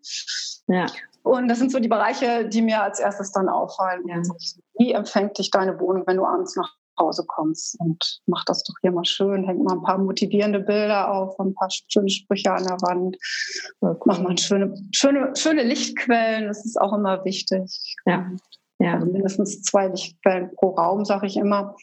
[0.66, 0.86] Ja.
[1.22, 4.02] Und das sind so die Bereiche, die mir als erstes dann auffallen.
[4.06, 4.20] Ja.
[4.78, 8.74] Wie empfängt dich deine Wohnung, wenn du abends nach Hause kommst und mach das doch
[8.80, 12.64] hier mal schön, häng mal ein paar motivierende Bilder auf, ein paar schöne Sprüche an
[12.64, 13.16] der Wand,
[14.05, 17.97] mach mal schöne, schöne, schöne Lichtquellen, das ist auch immer wichtig.
[18.07, 18.30] Ja.
[18.78, 18.95] ja.
[18.95, 21.76] Also mindestens zwei Lichtquellen pro Raum, sage ich immer.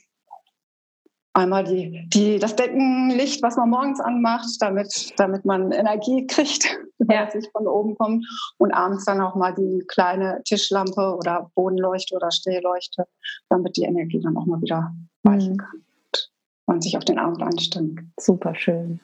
[1.42, 7.16] Einmal die, die, das Deckenlicht, was man morgens anmacht, damit, damit man Energie kriegt, wenn
[7.16, 7.28] ja.
[7.34, 8.26] es von oben kommt.
[8.58, 13.08] Und abends dann auch mal die kleine Tischlampe oder Bodenleuchte oder Stehleuchte,
[13.50, 15.58] damit die Energie dann auch mal wieder weichen mhm.
[15.58, 16.30] kann und
[16.68, 18.02] man sich auf den Abend einstimmt.
[18.20, 19.00] Super schön.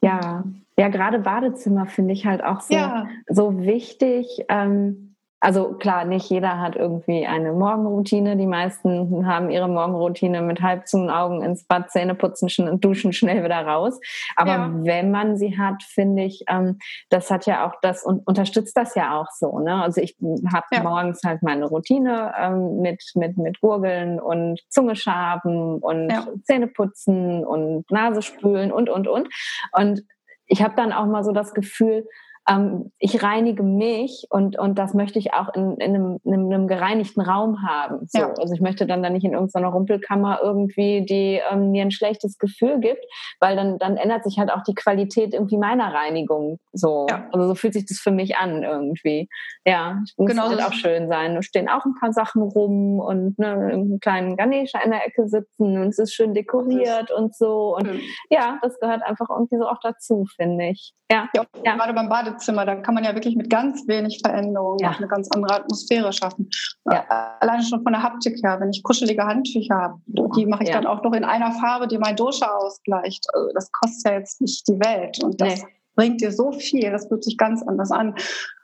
[0.00, 0.44] Ja,
[0.78, 3.08] ja, gerade Badezimmer finde ich halt auch so, ja.
[3.28, 4.44] so wichtig.
[4.48, 5.09] Ähm,
[5.40, 8.36] also klar, nicht jeder hat irgendwie eine Morgenroutine.
[8.36, 13.14] Die meisten haben ihre Morgenroutine mit halb zu Augen ins Bad, Zähne putzen, und duschen
[13.14, 13.98] schnell wieder raus.
[14.36, 14.70] Aber ja.
[14.74, 16.78] wenn man sie hat, finde ich, ähm,
[17.08, 19.58] das hat ja auch das und unterstützt das ja auch so.
[19.60, 19.82] Ne?
[19.82, 20.16] Also ich
[20.52, 20.82] habe ja.
[20.82, 26.26] morgens halt meine Routine ähm, mit mit mit Gurgeln und Zunge schaben und ja.
[26.42, 29.28] Zähne putzen und Nase spülen und und und
[29.72, 30.02] und
[30.46, 32.06] ich habe dann auch mal so das Gefühl,
[32.48, 36.68] ähm, ich reinige mich und, und das möchte ich auch in, in, einem, in einem
[36.68, 38.06] gereinigten Raum haben.
[38.06, 38.18] So.
[38.18, 38.34] Ja.
[38.38, 42.38] Also ich möchte dann da nicht in irgendeiner Rumpelkammer irgendwie, die ähm, mir ein schlechtes
[42.38, 43.04] Gefühl gibt,
[43.40, 46.58] weil dann, dann ändert sich halt auch die Qualität irgendwie meiner Reinigung.
[46.72, 47.06] So.
[47.10, 47.28] Ja.
[47.32, 49.28] Also so fühlt sich das für mich an irgendwie.
[49.66, 51.34] Ja, es muss genau halt auch schön sein.
[51.34, 55.28] Da stehen auch ein paar Sachen rum und ne, einen kleinen Ganesha in der Ecke
[55.28, 57.76] sitzen und es ist schön dekoriert und so.
[57.76, 58.00] Und mhm.
[58.30, 60.94] ja, das gehört einfach irgendwie so auch dazu, finde ich.
[61.10, 61.28] Ja.
[61.34, 61.74] ja, ja.
[61.74, 64.90] gerade beim Badezimmer Badezimmer, da kann man ja wirklich mit ganz wenig Veränderungen ja.
[64.90, 66.48] eine ganz andere Atmosphäre schaffen.
[66.90, 67.04] Ja.
[67.40, 70.76] Alleine schon von der Haptik her, wenn ich kuschelige Handtücher habe, die mache ich ja.
[70.76, 73.26] dann auch noch in einer Farbe, die mein Dosha ausgleicht.
[73.32, 75.68] Also das kostet ja jetzt nicht die Welt und das nee.
[75.96, 78.14] bringt dir so viel, das fühlt sich ganz anders an.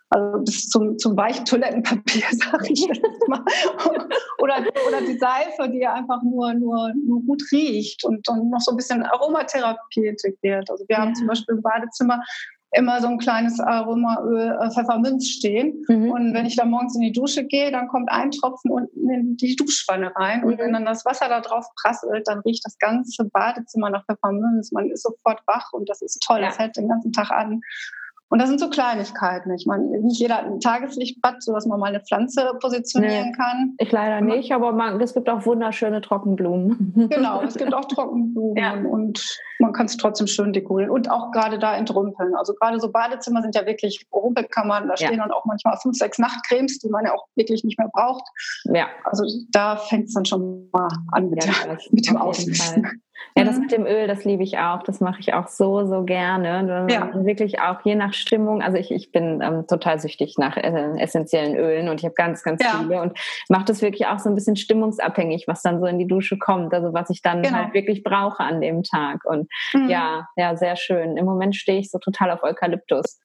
[0.08, 3.42] Also bis zum, zum Weichtoilettenpapier, sage ich jetzt mal.
[4.38, 8.70] oder, oder die Seife, die einfach nur, nur, nur gut riecht und, und noch so
[8.70, 10.70] ein bisschen Aromatherapie integriert.
[10.70, 11.02] Also wir ja.
[11.02, 12.22] haben zum Beispiel im Badezimmer
[12.76, 15.84] immer so ein kleines Aromaöl äh, Pfefferminz stehen.
[15.88, 16.10] Mhm.
[16.10, 19.36] Und wenn ich dann morgens in die Dusche gehe, dann kommt ein Tropfen unten in
[19.36, 20.40] die Duschwanne rein.
[20.40, 20.46] Mhm.
[20.46, 24.72] Und wenn dann das Wasser da drauf prasselt, dann riecht das ganze Badezimmer nach Pfefferminz.
[24.72, 26.40] Man ist sofort wach und das ist toll.
[26.40, 26.48] Ja.
[26.48, 27.60] Das hält den ganzen Tag an.
[28.28, 29.54] Und das sind so Kleinigkeiten.
[29.54, 33.74] Ich meine, nicht jeder hat ein Tageslichtbad, sodass man mal eine Pflanze positionieren nee, kann.
[33.78, 37.08] Ich leider nicht, aber man, es gibt auch wunderschöne Trockenblumen.
[37.16, 38.74] Genau, es gibt auch Trockenblumen ja.
[38.74, 42.34] und man kann es trotzdem schön dekorieren und auch gerade da entrümpeln.
[42.34, 44.88] Also gerade so Badezimmer sind ja wirklich Rumpelkammern.
[44.88, 45.06] Da ja.
[45.06, 48.24] stehen dann auch manchmal fünf, sechs Nachtcremes, die man ja auch wirklich nicht mehr braucht.
[48.64, 48.86] Ja.
[49.04, 53.02] Also da fängt es dann schon mal an mit, ja, der, mit dem Ausmisten.
[53.36, 53.62] Ja, das mhm.
[53.62, 54.82] mit dem Öl, das liebe ich auch.
[54.82, 56.86] Das mache ich auch so, so gerne.
[56.90, 57.10] Ja.
[57.14, 58.62] Wirklich auch je nach Stimmung.
[58.62, 62.42] Also ich, ich bin ähm, total süchtig nach äh, essentiellen Ölen und ich habe ganz,
[62.42, 62.78] ganz ja.
[62.78, 63.18] viele und
[63.50, 66.72] mache das wirklich auch so ein bisschen stimmungsabhängig, was dann so in die Dusche kommt.
[66.72, 67.56] Also was ich dann genau.
[67.56, 69.24] halt wirklich brauche an dem Tag.
[69.24, 69.90] Und mhm.
[69.90, 71.18] ja, ja, sehr schön.
[71.18, 73.20] Im Moment stehe ich so total auf Eukalyptus.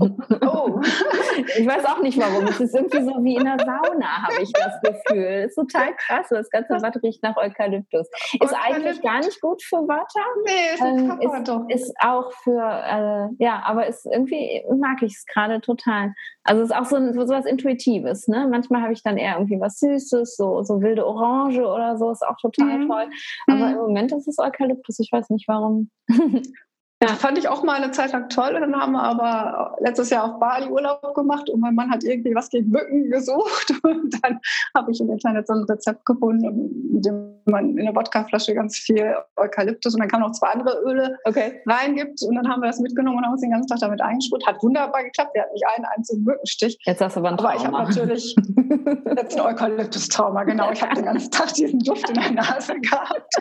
[0.00, 0.80] Oh.
[1.58, 2.46] ich weiß auch nicht warum.
[2.46, 5.44] Es ist irgendwie so wie in einer Sauna, habe ich das Gefühl.
[5.46, 6.26] Es ist total krass.
[6.28, 8.08] Das ganze Bad riecht nach Eukalyptus.
[8.40, 10.20] Ist eigentlich gar nicht gut für Wörter.
[10.44, 11.68] Nee, ist, ähm, ist, doch.
[11.68, 16.14] ist auch für, äh, ja, aber ist irgendwie mag ich es gerade total.
[16.44, 18.28] Also es ist auch so, so was Intuitives.
[18.28, 18.46] Ne?
[18.50, 22.26] Manchmal habe ich dann eher irgendwie was Süßes, so, so wilde Orange oder so, ist
[22.26, 22.88] auch total mhm.
[22.88, 23.06] toll.
[23.46, 23.72] Aber mhm.
[23.72, 25.90] im Moment ist es Eukalyptus, ich weiß nicht warum.
[27.02, 28.54] Ja, fand ich auch mal eine Zeit lang toll.
[28.54, 32.34] Dann haben wir aber letztes Jahr auf Bali Urlaub gemacht und mein Mann hat irgendwie
[32.34, 33.70] was gegen Mücken gesucht.
[33.82, 34.40] Und dann
[34.74, 38.78] habe ich im Internet so ein Rezept gefunden, mit dem man in eine Wodkaflasche ganz
[38.78, 41.60] viel Eukalyptus und dann kann man noch zwei andere Öle okay.
[41.66, 42.22] reingibt.
[42.22, 44.46] Und dann haben wir das mitgenommen und haben uns den ganzen Tag damit eingesprüht.
[44.46, 45.34] Hat wunderbar geklappt.
[45.34, 46.78] Wir hatten nicht einen einzigen Mückenstich.
[46.84, 47.50] Jetzt hast du aber ein Trauma.
[47.50, 48.36] Aber ich habe natürlich
[49.16, 50.44] jetzt ein Eukalyptus-Trauma.
[50.44, 53.34] Genau, ich habe den ganzen Tag diesen Duft in der Nase gehabt.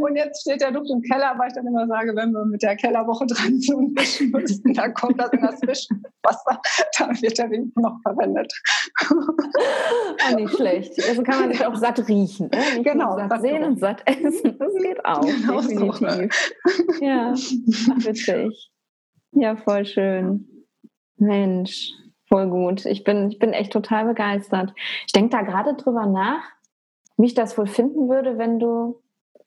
[0.00, 2.62] Und jetzt steht der Duft im Keller, weil ich dann immer sage, wenn wir mit
[2.62, 6.60] der Kellerwoche dran zu mischen müssen, dann kommt das in das Wischwasser,
[6.98, 8.52] dann wird der Wind noch verwendet.
[10.24, 10.92] Ah, nicht schlecht.
[11.08, 12.48] Also kann man sich auch satt riechen.
[12.52, 12.58] Ne?
[12.58, 13.16] Nicht genau.
[13.16, 14.56] Satt sehen und satt essen.
[14.58, 15.20] Das geht auch.
[15.20, 16.52] Genau definitiv.
[16.64, 17.04] So.
[17.04, 18.70] Ja, Ach, witzig.
[19.32, 20.66] Ja, voll schön.
[21.16, 21.90] Mensch,
[22.28, 22.84] voll gut.
[22.86, 24.72] Ich bin, ich bin echt total begeistert.
[25.06, 26.42] Ich denke da gerade drüber nach,
[27.16, 29.01] wie ich das wohl finden würde, wenn du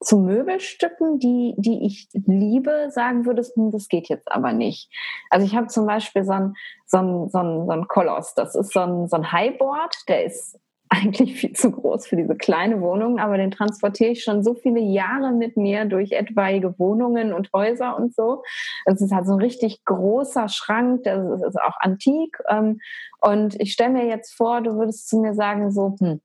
[0.06, 4.89] zu Möbelstücken, die, die ich liebe, sagen würdest, hm, das geht jetzt aber nicht.
[5.30, 6.53] Also ich habe zum Beispiel so ein,
[6.86, 10.26] so ein, so ein, so ein Koloss, das ist so ein, so ein Highboard, der
[10.26, 14.53] ist eigentlich viel zu groß für diese kleine Wohnung, aber den transportiere ich schon so
[14.53, 18.43] viele Jahre mit mir durch etwaige Wohnungen und Häuser und so.
[18.86, 22.38] Es ist halt so ein richtig großer Schrank, das ist auch antik.
[22.49, 22.80] Ähm,
[23.20, 26.22] und ich stelle mir jetzt vor, du würdest zu mir sagen, so, hm,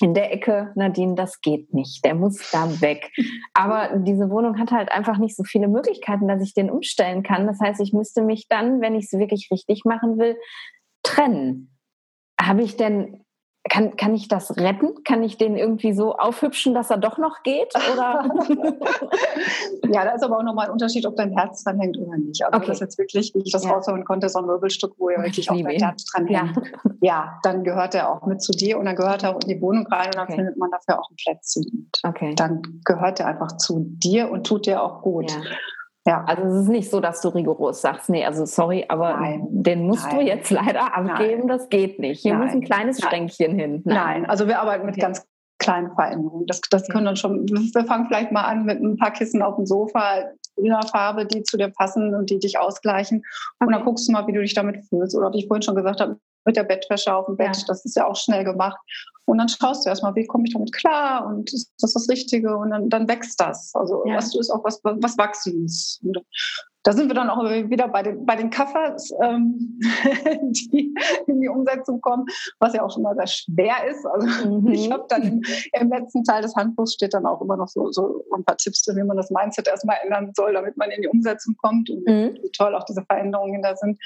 [0.00, 3.10] in der Ecke, Nadine, das geht nicht, der muss da weg.
[3.54, 7.46] Aber diese Wohnung hat halt einfach nicht so viele Möglichkeiten, dass ich den umstellen kann.
[7.46, 10.36] Das heißt, ich müsste mich dann, wenn ich es wirklich richtig machen will,
[11.02, 11.76] trennen.
[12.40, 13.24] Habe ich denn
[13.68, 15.04] kann, kann ich das retten?
[15.04, 17.72] Kann ich den irgendwie so aufhübschen, dass er doch noch geht?
[17.92, 18.24] Oder?
[19.92, 22.42] ja, da ist aber auch nochmal ein Unterschied, ob dein Herz dran hängt oder nicht.
[22.42, 22.66] Also okay.
[22.68, 23.72] das jetzt wirklich, wie ich das ja.
[23.72, 26.56] rausholen konnte, so ein Möbelstück, wo ihr wirklich auch dein Herz dran hängt.
[26.56, 26.92] Ja.
[27.00, 27.38] ja.
[27.42, 29.86] dann gehört er auch mit zu dir und dann gehört er auch in die Wohnung
[29.88, 30.36] rein und dann okay.
[30.36, 31.90] findet man dafür auch ein Plätzchen.
[32.02, 32.34] Okay.
[32.34, 35.30] Dann gehört er einfach zu dir und tut dir auch gut.
[35.30, 35.38] Ja.
[36.06, 36.24] Ja.
[36.24, 39.46] Also es ist nicht so, dass du rigoros sagst, nee, also sorry, aber Nein.
[39.50, 40.16] den musst Nein.
[40.16, 41.48] du jetzt leider abgeben, Nein.
[41.48, 42.22] das geht nicht.
[42.22, 43.82] Hier muss ein kleines Schränkchen hin.
[43.84, 44.24] Nein.
[44.26, 45.02] also wir arbeiten mit okay.
[45.02, 45.26] ganz
[45.58, 46.46] kleinen Veränderungen.
[46.46, 49.56] Das, das können dann schon, wir fangen vielleicht mal an mit ein paar Kissen auf
[49.56, 50.24] dem Sofa
[50.56, 53.22] in einer Farbe, die zu dir passen und die dich ausgleichen.
[53.60, 55.14] Und dann guckst du mal, wie du dich damit fühlst.
[55.14, 57.64] Oder wie ich vorhin schon gesagt habe, mit der Bettwäsche auf dem Bett, ja.
[57.66, 58.78] das ist ja auch schnell gemacht.
[59.30, 62.56] Und dann schaust du erstmal, wie komme ich damit klar und ist das das Richtige
[62.56, 63.72] und dann, dann wächst das.
[63.74, 64.16] Also ja.
[64.16, 66.00] weißt du, ist auch was, was Wachsendes.
[66.02, 66.18] Und
[66.82, 69.78] da sind wir dann auch wieder bei den, bei den Kaffers, ähm,
[70.72, 70.94] die
[71.26, 72.24] in die Umsetzung kommen,
[72.58, 74.06] was ja auch schon mal sehr schwer ist.
[74.06, 74.68] Also mhm.
[74.68, 75.42] ich habe dann im,
[75.78, 78.86] im, letzten Teil des Handbuchs steht dann auch immer noch so, so ein paar Tipps,
[78.88, 82.38] wie man das Mindset erstmal ändern soll, damit man in die Umsetzung kommt und mhm.
[82.42, 84.00] wie toll auch diese Veränderungen da sind.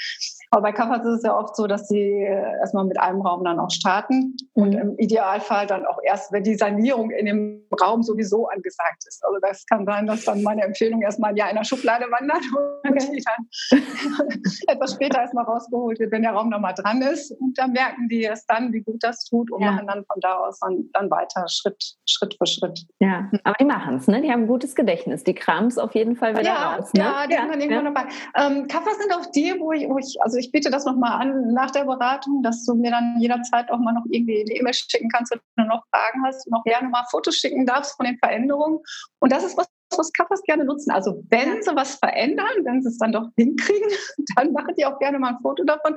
[0.50, 3.44] Aber bei Kaffers ist es ja oft so, dass sie äh, erstmal mit einem Raum
[3.44, 4.62] dann auch starten mhm.
[4.62, 9.24] und im Idealfall dann auch erst, wenn die Sanierung in dem Raum sowieso angesagt ist.
[9.24, 12.42] Also das kann sein, dass dann meine Empfehlung erstmal ein Jahr in der Schublade wandert
[12.86, 13.22] okay.
[13.70, 13.80] dann
[14.66, 17.30] etwas später erstmal rausgeholt wird, wenn der Raum nochmal dran ist.
[17.40, 19.72] Und dann merken die es dann, wie gut das tut und ja.
[19.72, 22.86] machen dann von da aus dann, dann weiter, Schritt, Schritt für Schritt.
[23.00, 24.20] Ja, aber die machen es, ne?
[24.22, 25.24] Die haben ein gutes Gedächtnis.
[25.24, 26.92] Die kramen es auf jeden Fall wieder ja, raus.
[26.92, 27.00] Ne?
[27.00, 27.40] Ja, die ja.
[27.40, 27.92] haben dann irgendwann ja.
[27.92, 28.08] dabei.
[28.36, 31.52] Ähm, Kaffers sind auch die, wo ich, wo ich, also ich biete das nochmal an
[31.52, 35.08] nach der Beratung, dass du mir dann jederzeit auch mal noch irgendwie eine E-Mail schicken
[35.08, 38.18] kannst, wenn du noch Fragen hast und auch gerne mal Fotos schicken darfst von den
[38.18, 38.80] Veränderungen.
[39.20, 39.66] Und das ist was,
[39.98, 40.90] was Kaffers gerne nutzen.
[40.90, 43.88] Also wenn sie was verändern, wenn sie es dann doch hinkriegen,
[44.36, 45.96] dann machen die auch gerne mal ein Foto davon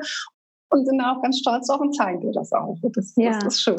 [0.70, 2.78] und sind auch ganz stolz auf und zeigen dir das auch.
[2.93, 3.32] Das, ja.
[3.32, 3.76] das ist schön.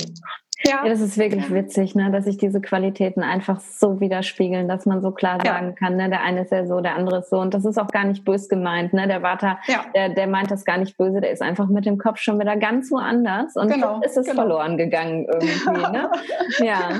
[0.64, 0.82] Ja.
[0.84, 5.00] ja, das ist wirklich witzig, ne, dass sich diese Qualitäten einfach so widerspiegeln, dass man
[5.00, 5.72] so klar sagen ja.
[5.72, 7.38] kann, ne, der eine ist ja so, der andere ist so.
[7.38, 8.92] Und das ist auch gar nicht bös gemeint.
[8.92, 9.06] Ne?
[9.06, 9.84] Der Vater, ja.
[9.94, 12.56] der, der meint das gar nicht böse, der ist einfach mit dem Kopf schon wieder
[12.56, 14.00] ganz woanders und genau.
[14.00, 14.42] ist es genau.
[14.42, 15.92] verloren gegangen irgendwie.
[15.92, 16.10] Ne?
[16.58, 16.90] ja.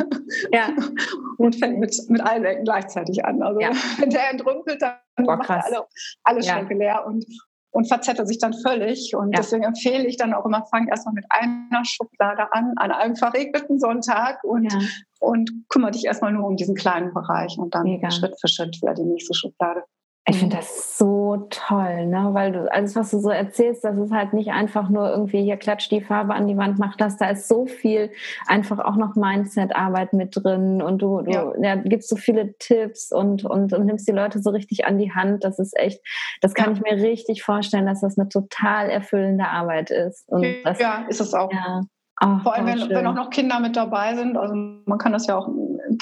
[0.52, 0.68] ja.
[1.38, 3.42] Und fängt mit, mit allen Ecken gleichzeitig an.
[3.42, 5.86] Also wenn der entrümpelt, dann Boah, macht er alle,
[6.24, 7.04] alle Schränke leer.
[7.06, 7.24] Und
[7.70, 9.14] und verzettelt sich dann völlig.
[9.14, 9.40] Und ja.
[9.40, 13.78] deswegen empfehle ich dann auch immer, fang erstmal mit einer Schublade an, an einem verregneten
[13.78, 14.78] Sonntag und, ja.
[15.20, 18.10] und kümmere dich erstmal nur um diesen kleinen Bereich und dann Mega.
[18.10, 19.84] Schritt für Schritt wieder die nächste Schublade.
[20.28, 22.28] Ich finde das so toll, ne?
[22.32, 25.56] weil du alles, was du so erzählst, das ist halt nicht einfach nur irgendwie hier
[25.56, 27.16] klatscht die Farbe an die Wand, mach das.
[27.16, 28.10] Da ist so viel
[28.46, 31.52] einfach auch noch Mindset-Arbeit mit drin und du, du ja.
[31.62, 31.76] ja.
[31.76, 35.44] gibst so viele Tipps und, und, und, nimmst die Leute so richtig an die Hand.
[35.44, 36.00] Das ist echt,
[36.42, 36.76] das kann ja.
[36.76, 40.28] ich mir richtig vorstellen, dass das eine total erfüllende Arbeit ist.
[40.28, 41.50] Und das, ja, ist es auch.
[41.50, 41.80] Ja.
[42.20, 44.36] Ach, Vor allem, wenn, wenn, auch noch Kinder mit dabei sind.
[44.36, 45.48] Also man kann das ja auch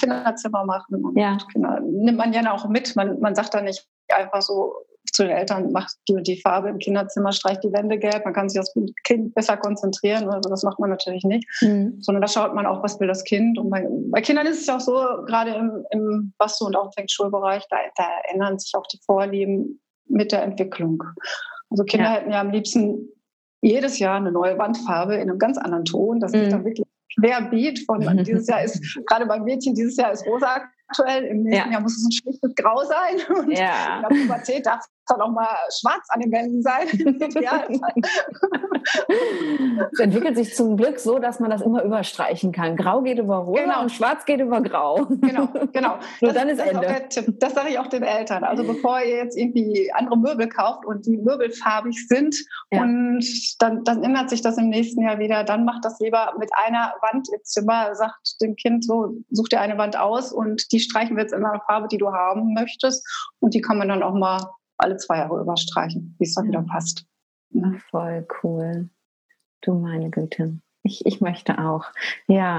[0.05, 1.05] im Kinderzimmer machen.
[1.05, 1.39] Und ja.
[1.53, 2.97] Kinder nimmt man ja auch mit.
[2.97, 4.75] Man, man sagt da nicht, einfach so
[5.13, 8.35] zu den Eltern, macht die und die Farbe im Kinderzimmer, streicht die Wände gelb, man
[8.35, 8.75] kann sich das
[9.05, 10.29] Kind besser konzentrieren.
[10.29, 11.49] Also das macht man natürlich nicht.
[11.63, 11.97] Mhm.
[12.01, 13.59] Sondern da schaut man auch, was will das Kind.
[13.59, 14.93] Und bei, bei Kindern ist es ja auch so,
[15.27, 19.81] gerade im, im Bastu- und auch im Schulbereich, da, da ändern sich auch die Vorlieben
[20.09, 21.03] mit der Entwicklung.
[21.71, 22.13] Also Kinder ja.
[22.13, 23.09] hätten ja am liebsten
[23.63, 26.21] jedes Jahr eine neue Wandfarbe in einem ganz anderen Ton.
[26.21, 26.51] Das geht mhm.
[26.51, 26.86] dann wirklich
[27.21, 31.69] querbeet von dieses Jahr ist, gerade beim Mädchen, dieses Jahr ist rosa aktuell, im nächsten
[31.69, 31.73] ja.
[31.73, 33.21] Jahr muss es ein schlichtes Grau sein.
[33.37, 33.97] Und ja.
[33.97, 36.89] in der Pubertät darf kann auch mal schwarz an den Wänden sein.
[39.93, 42.77] es entwickelt sich zum Glück so, dass man das immer überstreichen kann.
[42.77, 43.83] Grau geht über rosa genau.
[43.83, 45.07] und schwarz geht über grau.
[45.07, 45.99] Genau, genau.
[46.21, 47.09] Nur dann ist, ist Ende.
[47.39, 48.45] Das sage ich auch den Eltern.
[48.45, 52.37] Also bevor ihr jetzt irgendwie andere Möbel kauft und die Möbel farbig sind
[52.71, 52.83] ja.
[52.83, 53.25] und
[53.61, 56.95] dann, dann ändert sich das im nächsten Jahr wieder, dann macht das lieber mit einer
[57.01, 61.17] Wand im Zimmer, sagt dem Kind so, such dir eine Wand aus und die streichen
[61.17, 63.07] wir jetzt in einer Farbe, die du haben möchtest
[63.41, 64.45] und die kann man dann auch mal
[64.79, 67.07] alle zwei Jahre überstreichen, wie es dann wieder passt.
[67.51, 67.73] Ja.
[67.91, 68.91] Voll cool.
[69.63, 70.59] Du meine Güte.
[70.87, 71.87] Ich, ich möchte auch.
[72.29, 72.59] Ja,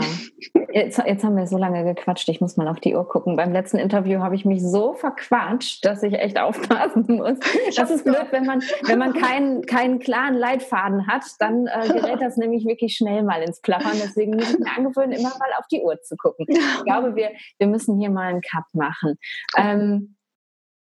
[0.74, 2.28] jetzt, jetzt haben wir so lange gequatscht.
[2.28, 3.38] Ich muss mal auf die Uhr gucken.
[3.38, 7.40] Beim letzten Interview habe ich mich so verquatscht, dass ich echt aufpassen muss.
[7.78, 12.22] Das ist blöd, wenn man, wenn man keinen, keinen klaren Leitfaden hat, dann äh, gerät
[12.22, 13.94] das nämlich wirklich schnell mal ins Plappern.
[13.94, 16.46] Deswegen muss ich mir angewöhnen, immer mal auf die Uhr zu gucken.
[16.50, 19.18] Ich glaube, wir, wir müssen hier mal einen Cut machen.
[19.56, 20.18] Ähm,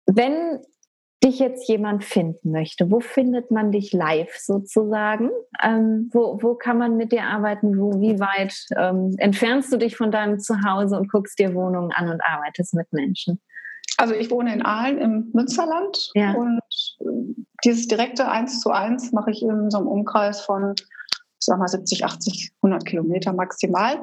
[0.06, 0.60] wenn
[1.24, 5.30] dich jetzt jemand finden möchte, wo findet man dich live sozusagen?
[5.62, 7.80] Ähm, wo, wo kann man mit dir arbeiten?
[7.80, 12.10] Wo, wie weit ähm, entfernst du dich von deinem Zuhause und guckst dir Wohnungen an
[12.10, 13.40] und arbeitest mit Menschen?
[13.98, 16.34] Also ich wohne in Aalen im Münsterland ja.
[16.34, 16.62] und
[17.64, 20.86] dieses direkte Eins zu eins mache ich in so einem Umkreis von, ich
[21.40, 23.98] sag mal, 70, 80, 100 Kilometer maximal.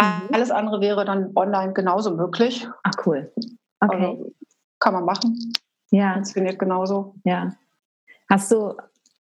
[0.00, 0.28] Mhm.
[0.32, 2.68] Alles andere wäre dann online genauso möglich.
[2.84, 3.32] Ach cool.
[3.80, 3.96] Okay.
[3.96, 4.32] Also
[4.78, 5.52] kann man machen.
[5.90, 6.14] Ja.
[6.14, 7.14] Funktioniert genauso.
[7.24, 7.52] Ja.
[8.28, 8.74] Hast du,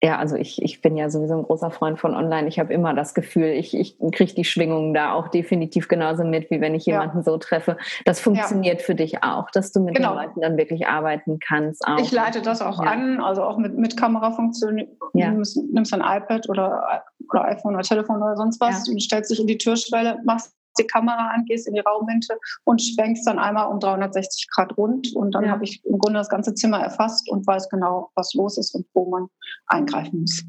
[0.03, 2.49] ja, also ich, ich bin ja sowieso ein großer Freund von online.
[2.49, 6.51] Ich habe immer das Gefühl, ich, ich kriege die Schwingungen da auch definitiv genauso mit,
[6.51, 7.23] wie wenn ich jemanden ja.
[7.23, 7.77] so treffe.
[8.05, 8.85] Das funktioniert ja.
[8.85, 10.11] für dich auch, dass du mit genau.
[10.11, 11.87] den Leuten dann wirklich arbeiten kannst.
[11.87, 11.99] Auch.
[11.99, 12.91] Ich leite das auch ja.
[12.91, 14.79] an, also auch mit, mit Kamerafunktion.
[15.15, 15.29] Ja.
[15.29, 19.31] Du nimmst, nimmst ein iPad oder, oder iPhone oder Telefon oder sonst was und stellst
[19.31, 23.39] dich in die Türschwelle, machst die Kamera an, gehst in die Raummitte und schwenkst dann
[23.39, 25.15] einmal um 360 Grad rund.
[25.15, 25.51] Und dann ja.
[25.51, 28.87] habe ich im Grunde das ganze Zimmer erfasst und weiß genau, was los ist und
[28.95, 29.29] wo man
[29.67, 30.45] eingreifen muss.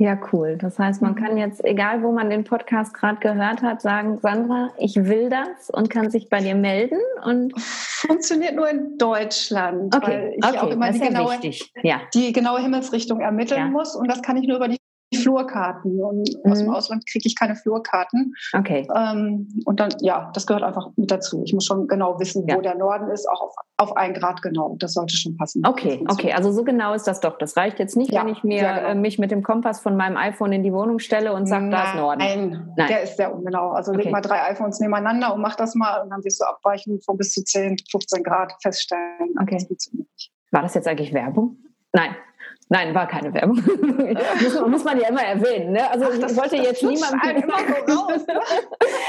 [0.00, 0.56] Ja, cool.
[0.56, 1.16] Das heißt, man mhm.
[1.16, 5.70] kann jetzt, egal wo man den Podcast gerade gehört hat, sagen, Sandra, ich will das
[5.70, 7.00] und kann sich bei dir melden.
[7.24, 10.06] Und Funktioniert nur in Deutschland, okay.
[10.06, 10.58] weil ich okay.
[10.58, 11.36] auch immer die, genaue,
[11.82, 12.00] ja.
[12.14, 13.96] die genaue Himmelsrichtung ermitteln muss.
[13.96, 14.77] Und das kann ich nur über die
[15.14, 16.02] Flurkarten.
[16.02, 16.52] Und mhm.
[16.52, 16.74] aus dem mhm.
[16.74, 18.34] Ausland kriege ich keine Flurkarten.
[18.52, 18.86] Okay.
[18.94, 21.42] Ähm, und dann, ja, das gehört einfach mit dazu.
[21.44, 22.56] Ich muss schon genau wissen, ja.
[22.56, 24.76] wo der Norden ist, auch auf, auf ein Grad genau.
[24.78, 25.62] Das sollte schon passen.
[25.66, 26.32] Okay, okay.
[26.32, 27.38] Also so genau ist das doch.
[27.38, 28.88] Das reicht jetzt nicht, ja, wenn ich mir genau.
[28.88, 31.84] äh, mich mit dem Kompass von meinem iPhone in die Wohnung stelle und sage, da
[31.84, 32.18] ist Norden.
[32.18, 33.70] Nein, Nein, der ist sehr ungenau.
[33.70, 34.02] Also okay.
[34.02, 37.16] leg mal drei iPhones nebeneinander und mach das mal und dann wirst du abweichen von
[37.16, 39.34] bis zu 10, 15 Grad feststellen.
[39.40, 39.56] Okay.
[39.68, 39.90] Das
[40.50, 41.56] War das jetzt eigentlich Werbung?
[41.92, 42.14] Nein.
[42.70, 43.56] Nein, war keine Werbung.
[44.42, 45.72] muss, muss, man ja immer erwähnen.
[45.72, 45.90] Ne?
[45.90, 46.90] Also Ach, ich wollte jetzt ne?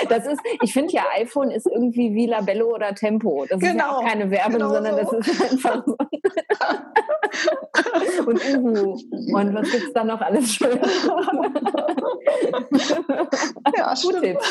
[0.09, 3.45] das ist, ich finde ja, iPhone ist irgendwie wie Labello oder Tempo.
[3.49, 3.71] Das genau.
[3.71, 4.09] ist ja auch genau.
[4.09, 5.17] keine Werbung, genau sondern so.
[5.17, 5.97] das ist einfach so.
[8.25, 8.91] und Uhu.
[8.91, 10.79] Und was gibt es da noch alles schön?
[13.77, 14.41] ja, stimmt.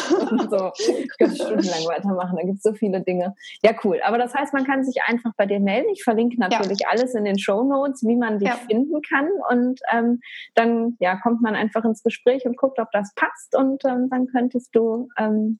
[0.50, 0.70] So.
[0.76, 2.36] Ich könnte stundenlang weitermachen.
[2.36, 3.34] Da gibt es so viele Dinge.
[3.62, 4.00] Ja, cool.
[4.04, 5.88] Aber das heißt, man kann sich einfach bei dir melden.
[5.92, 6.88] Ich verlinke natürlich ja.
[6.90, 8.54] alles in den Show Notes, wie man dich ja.
[8.54, 9.28] finden kann.
[9.50, 10.20] Und ähm,
[10.54, 13.56] dann ja, kommt man einfach ins Gespräch und guckt, ob das passt.
[13.56, 15.58] Und ähm, dann könntest du ähm,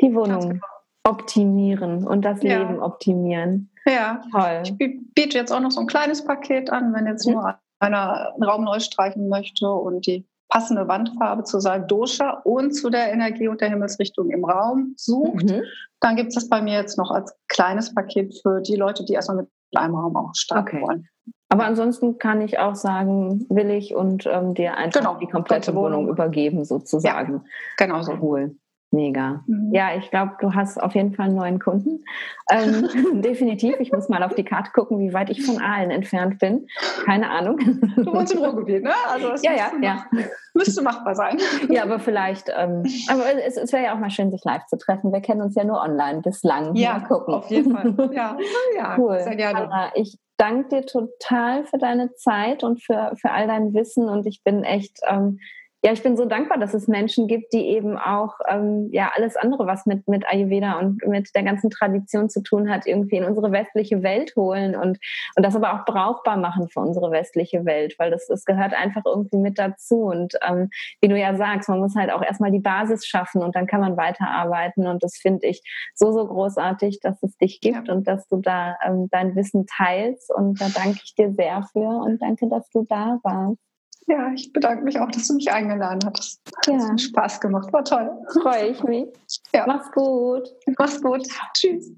[0.00, 0.66] die Wohnung genau.
[1.04, 2.58] optimieren und das ja.
[2.58, 3.70] Leben optimieren.
[3.86, 4.62] Ja, toll.
[4.64, 4.76] Ich
[5.14, 7.34] biete jetzt auch noch so ein kleines Paket an, wenn jetzt mhm.
[7.34, 12.72] nur einer einen Raum neu streichen möchte und die passende Wandfarbe zu seinem Dosha und
[12.72, 15.62] zu der Energie und der Himmelsrichtung im Raum sucht, mhm.
[16.00, 19.14] dann gibt es das bei mir jetzt noch als kleines Paket für die Leute, die
[19.14, 20.86] erstmal mit einem Raum auch starten okay.
[20.86, 21.08] wollen.
[21.48, 25.74] Aber ansonsten kann ich auch sagen, will ich und ähm, dir einfach genau, die komplette
[25.74, 27.32] Wohnung übergeben, sozusagen.
[27.34, 27.44] Ja,
[27.76, 28.12] genau so.
[28.20, 28.56] Cool.
[28.92, 29.42] Mega.
[29.46, 29.74] Mhm.
[29.74, 32.04] Ja, ich glaube, du hast auf jeden Fall einen neuen Kunden.
[32.50, 32.88] Ähm,
[33.22, 33.76] definitiv.
[33.80, 36.66] Ich muss mal auf die Karte gucken, wie weit ich von Aalen entfernt bin.
[37.04, 37.58] Keine Ahnung.
[37.96, 38.92] Du wohnst im Ruhrgebiet, ne?
[39.08, 40.06] Also ja, ja, ja.
[40.54, 41.38] Müsste machbar sein.
[41.68, 42.48] Ja, aber vielleicht.
[42.56, 45.12] Ähm, aber es, es wäre ja auch mal schön, sich live zu treffen.
[45.12, 46.74] Wir kennen uns ja nur online bislang.
[46.76, 47.34] Ja, mal gucken.
[47.34, 48.10] auf jeden Fall.
[48.12, 48.36] Ja,
[48.76, 49.18] ja cool.
[49.20, 49.64] Sehr gerne.
[49.64, 54.26] Anna, ich danke dir total für deine Zeit und für, für all dein Wissen und
[54.26, 55.40] ich bin echt ähm,
[55.84, 59.36] ja, ich bin so dankbar, dass es Menschen gibt, die eben auch ähm, ja alles
[59.36, 63.24] andere, was mit, mit Ayurveda und mit der ganzen Tradition zu tun hat, irgendwie in
[63.24, 64.98] unsere westliche Welt holen und,
[65.36, 69.02] und das aber auch brauchbar machen für unsere westliche Welt, weil das, das gehört einfach
[69.04, 70.04] irgendwie mit dazu.
[70.06, 70.70] Und ähm,
[71.00, 73.80] wie du ja sagst, man muss halt auch erstmal die Basis schaffen und dann kann
[73.80, 74.86] man weiterarbeiten.
[74.86, 75.62] Und das finde ich
[75.94, 77.94] so, so großartig, dass es dich gibt ja.
[77.94, 80.34] und dass du da ähm, dein Wissen teilst.
[80.34, 83.60] Und da danke ich dir sehr für und danke, dass du da warst.
[84.06, 86.40] Ja, ich bedanke mich auch, dass du mich eingeladen hast.
[86.66, 86.88] Ja.
[86.88, 88.10] Hat Spaß gemacht, war toll.
[88.40, 89.08] Freue ich mich.
[89.52, 89.64] Ja.
[89.66, 90.48] Mach's gut.
[90.78, 91.26] Mach's gut.
[91.54, 91.90] Tschüss.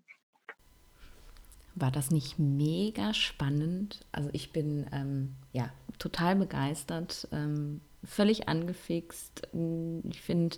[1.74, 4.00] War das nicht mega spannend?
[4.10, 9.48] Also ich bin ähm, ja total begeistert, ähm, völlig angefixt.
[10.08, 10.56] Ich finde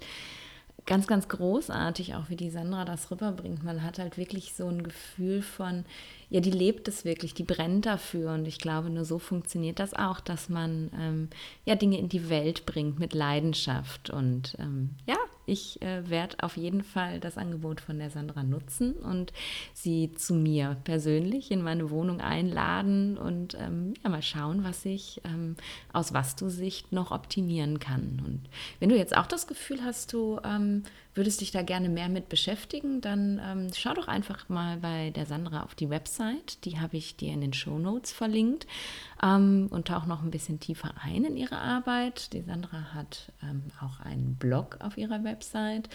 [0.87, 3.63] ganz, ganz großartig, auch wie die Sandra das rüberbringt.
[3.63, 5.85] Man hat halt wirklich so ein Gefühl von,
[6.29, 8.33] ja, die lebt es wirklich, die brennt dafür.
[8.33, 11.29] Und ich glaube, nur so funktioniert das auch, dass man ähm,
[11.65, 14.11] ja Dinge in die Welt bringt mit Leidenschaft.
[14.11, 15.17] Und ähm, ja,
[15.51, 19.33] ich äh, werde auf jeden Fall das Angebot von der Sandra nutzen und
[19.75, 25.21] sie zu mir persönlich in meine Wohnung einladen und ähm, ja, mal schauen, was ich
[25.25, 25.57] ähm,
[25.93, 28.23] aus Vastu-Sicht noch optimieren kann.
[28.25, 28.49] Und
[28.79, 30.85] wenn du jetzt auch das Gefühl hast, du ähm,
[31.15, 35.27] würdest dich da gerne mehr mit beschäftigen, dann ähm, schau doch einfach mal bei der
[35.27, 36.65] Sandra auf die Website.
[36.65, 38.67] Die habe ich dir in den Show Notes verlinkt
[39.23, 42.33] ähm, und tauche noch ein bisschen tiefer ein in ihre Arbeit.
[42.33, 45.89] Die Sandra hat ähm, auch einen Blog auf ihrer Website.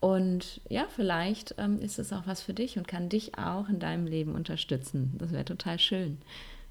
[0.00, 3.78] Und ja, vielleicht ähm, ist es auch was für dich und kann dich auch in
[3.78, 5.14] deinem Leben unterstützen.
[5.18, 6.18] Das wäre total schön.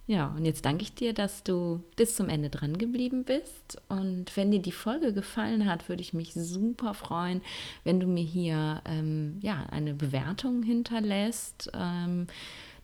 [0.06, 3.82] Ja, und jetzt danke ich dir, dass du bis zum Ende dran geblieben bist.
[3.88, 7.42] Und wenn dir die Folge gefallen hat, würde ich mich super freuen,
[7.86, 11.72] wenn du mir hier ähm, ja, eine Bewertung hinterlässt.
[11.74, 12.28] Ähm,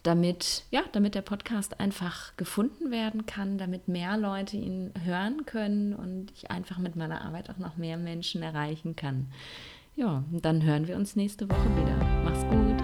[0.03, 5.93] damit, ja, damit der Podcast einfach gefunden werden kann, damit mehr Leute ihn hören können
[5.93, 9.27] und ich einfach mit meiner Arbeit auch noch mehr Menschen erreichen kann.
[9.97, 11.97] Ja, dann hören wir uns nächste Woche wieder.
[12.23, 12.78] Mach's gut.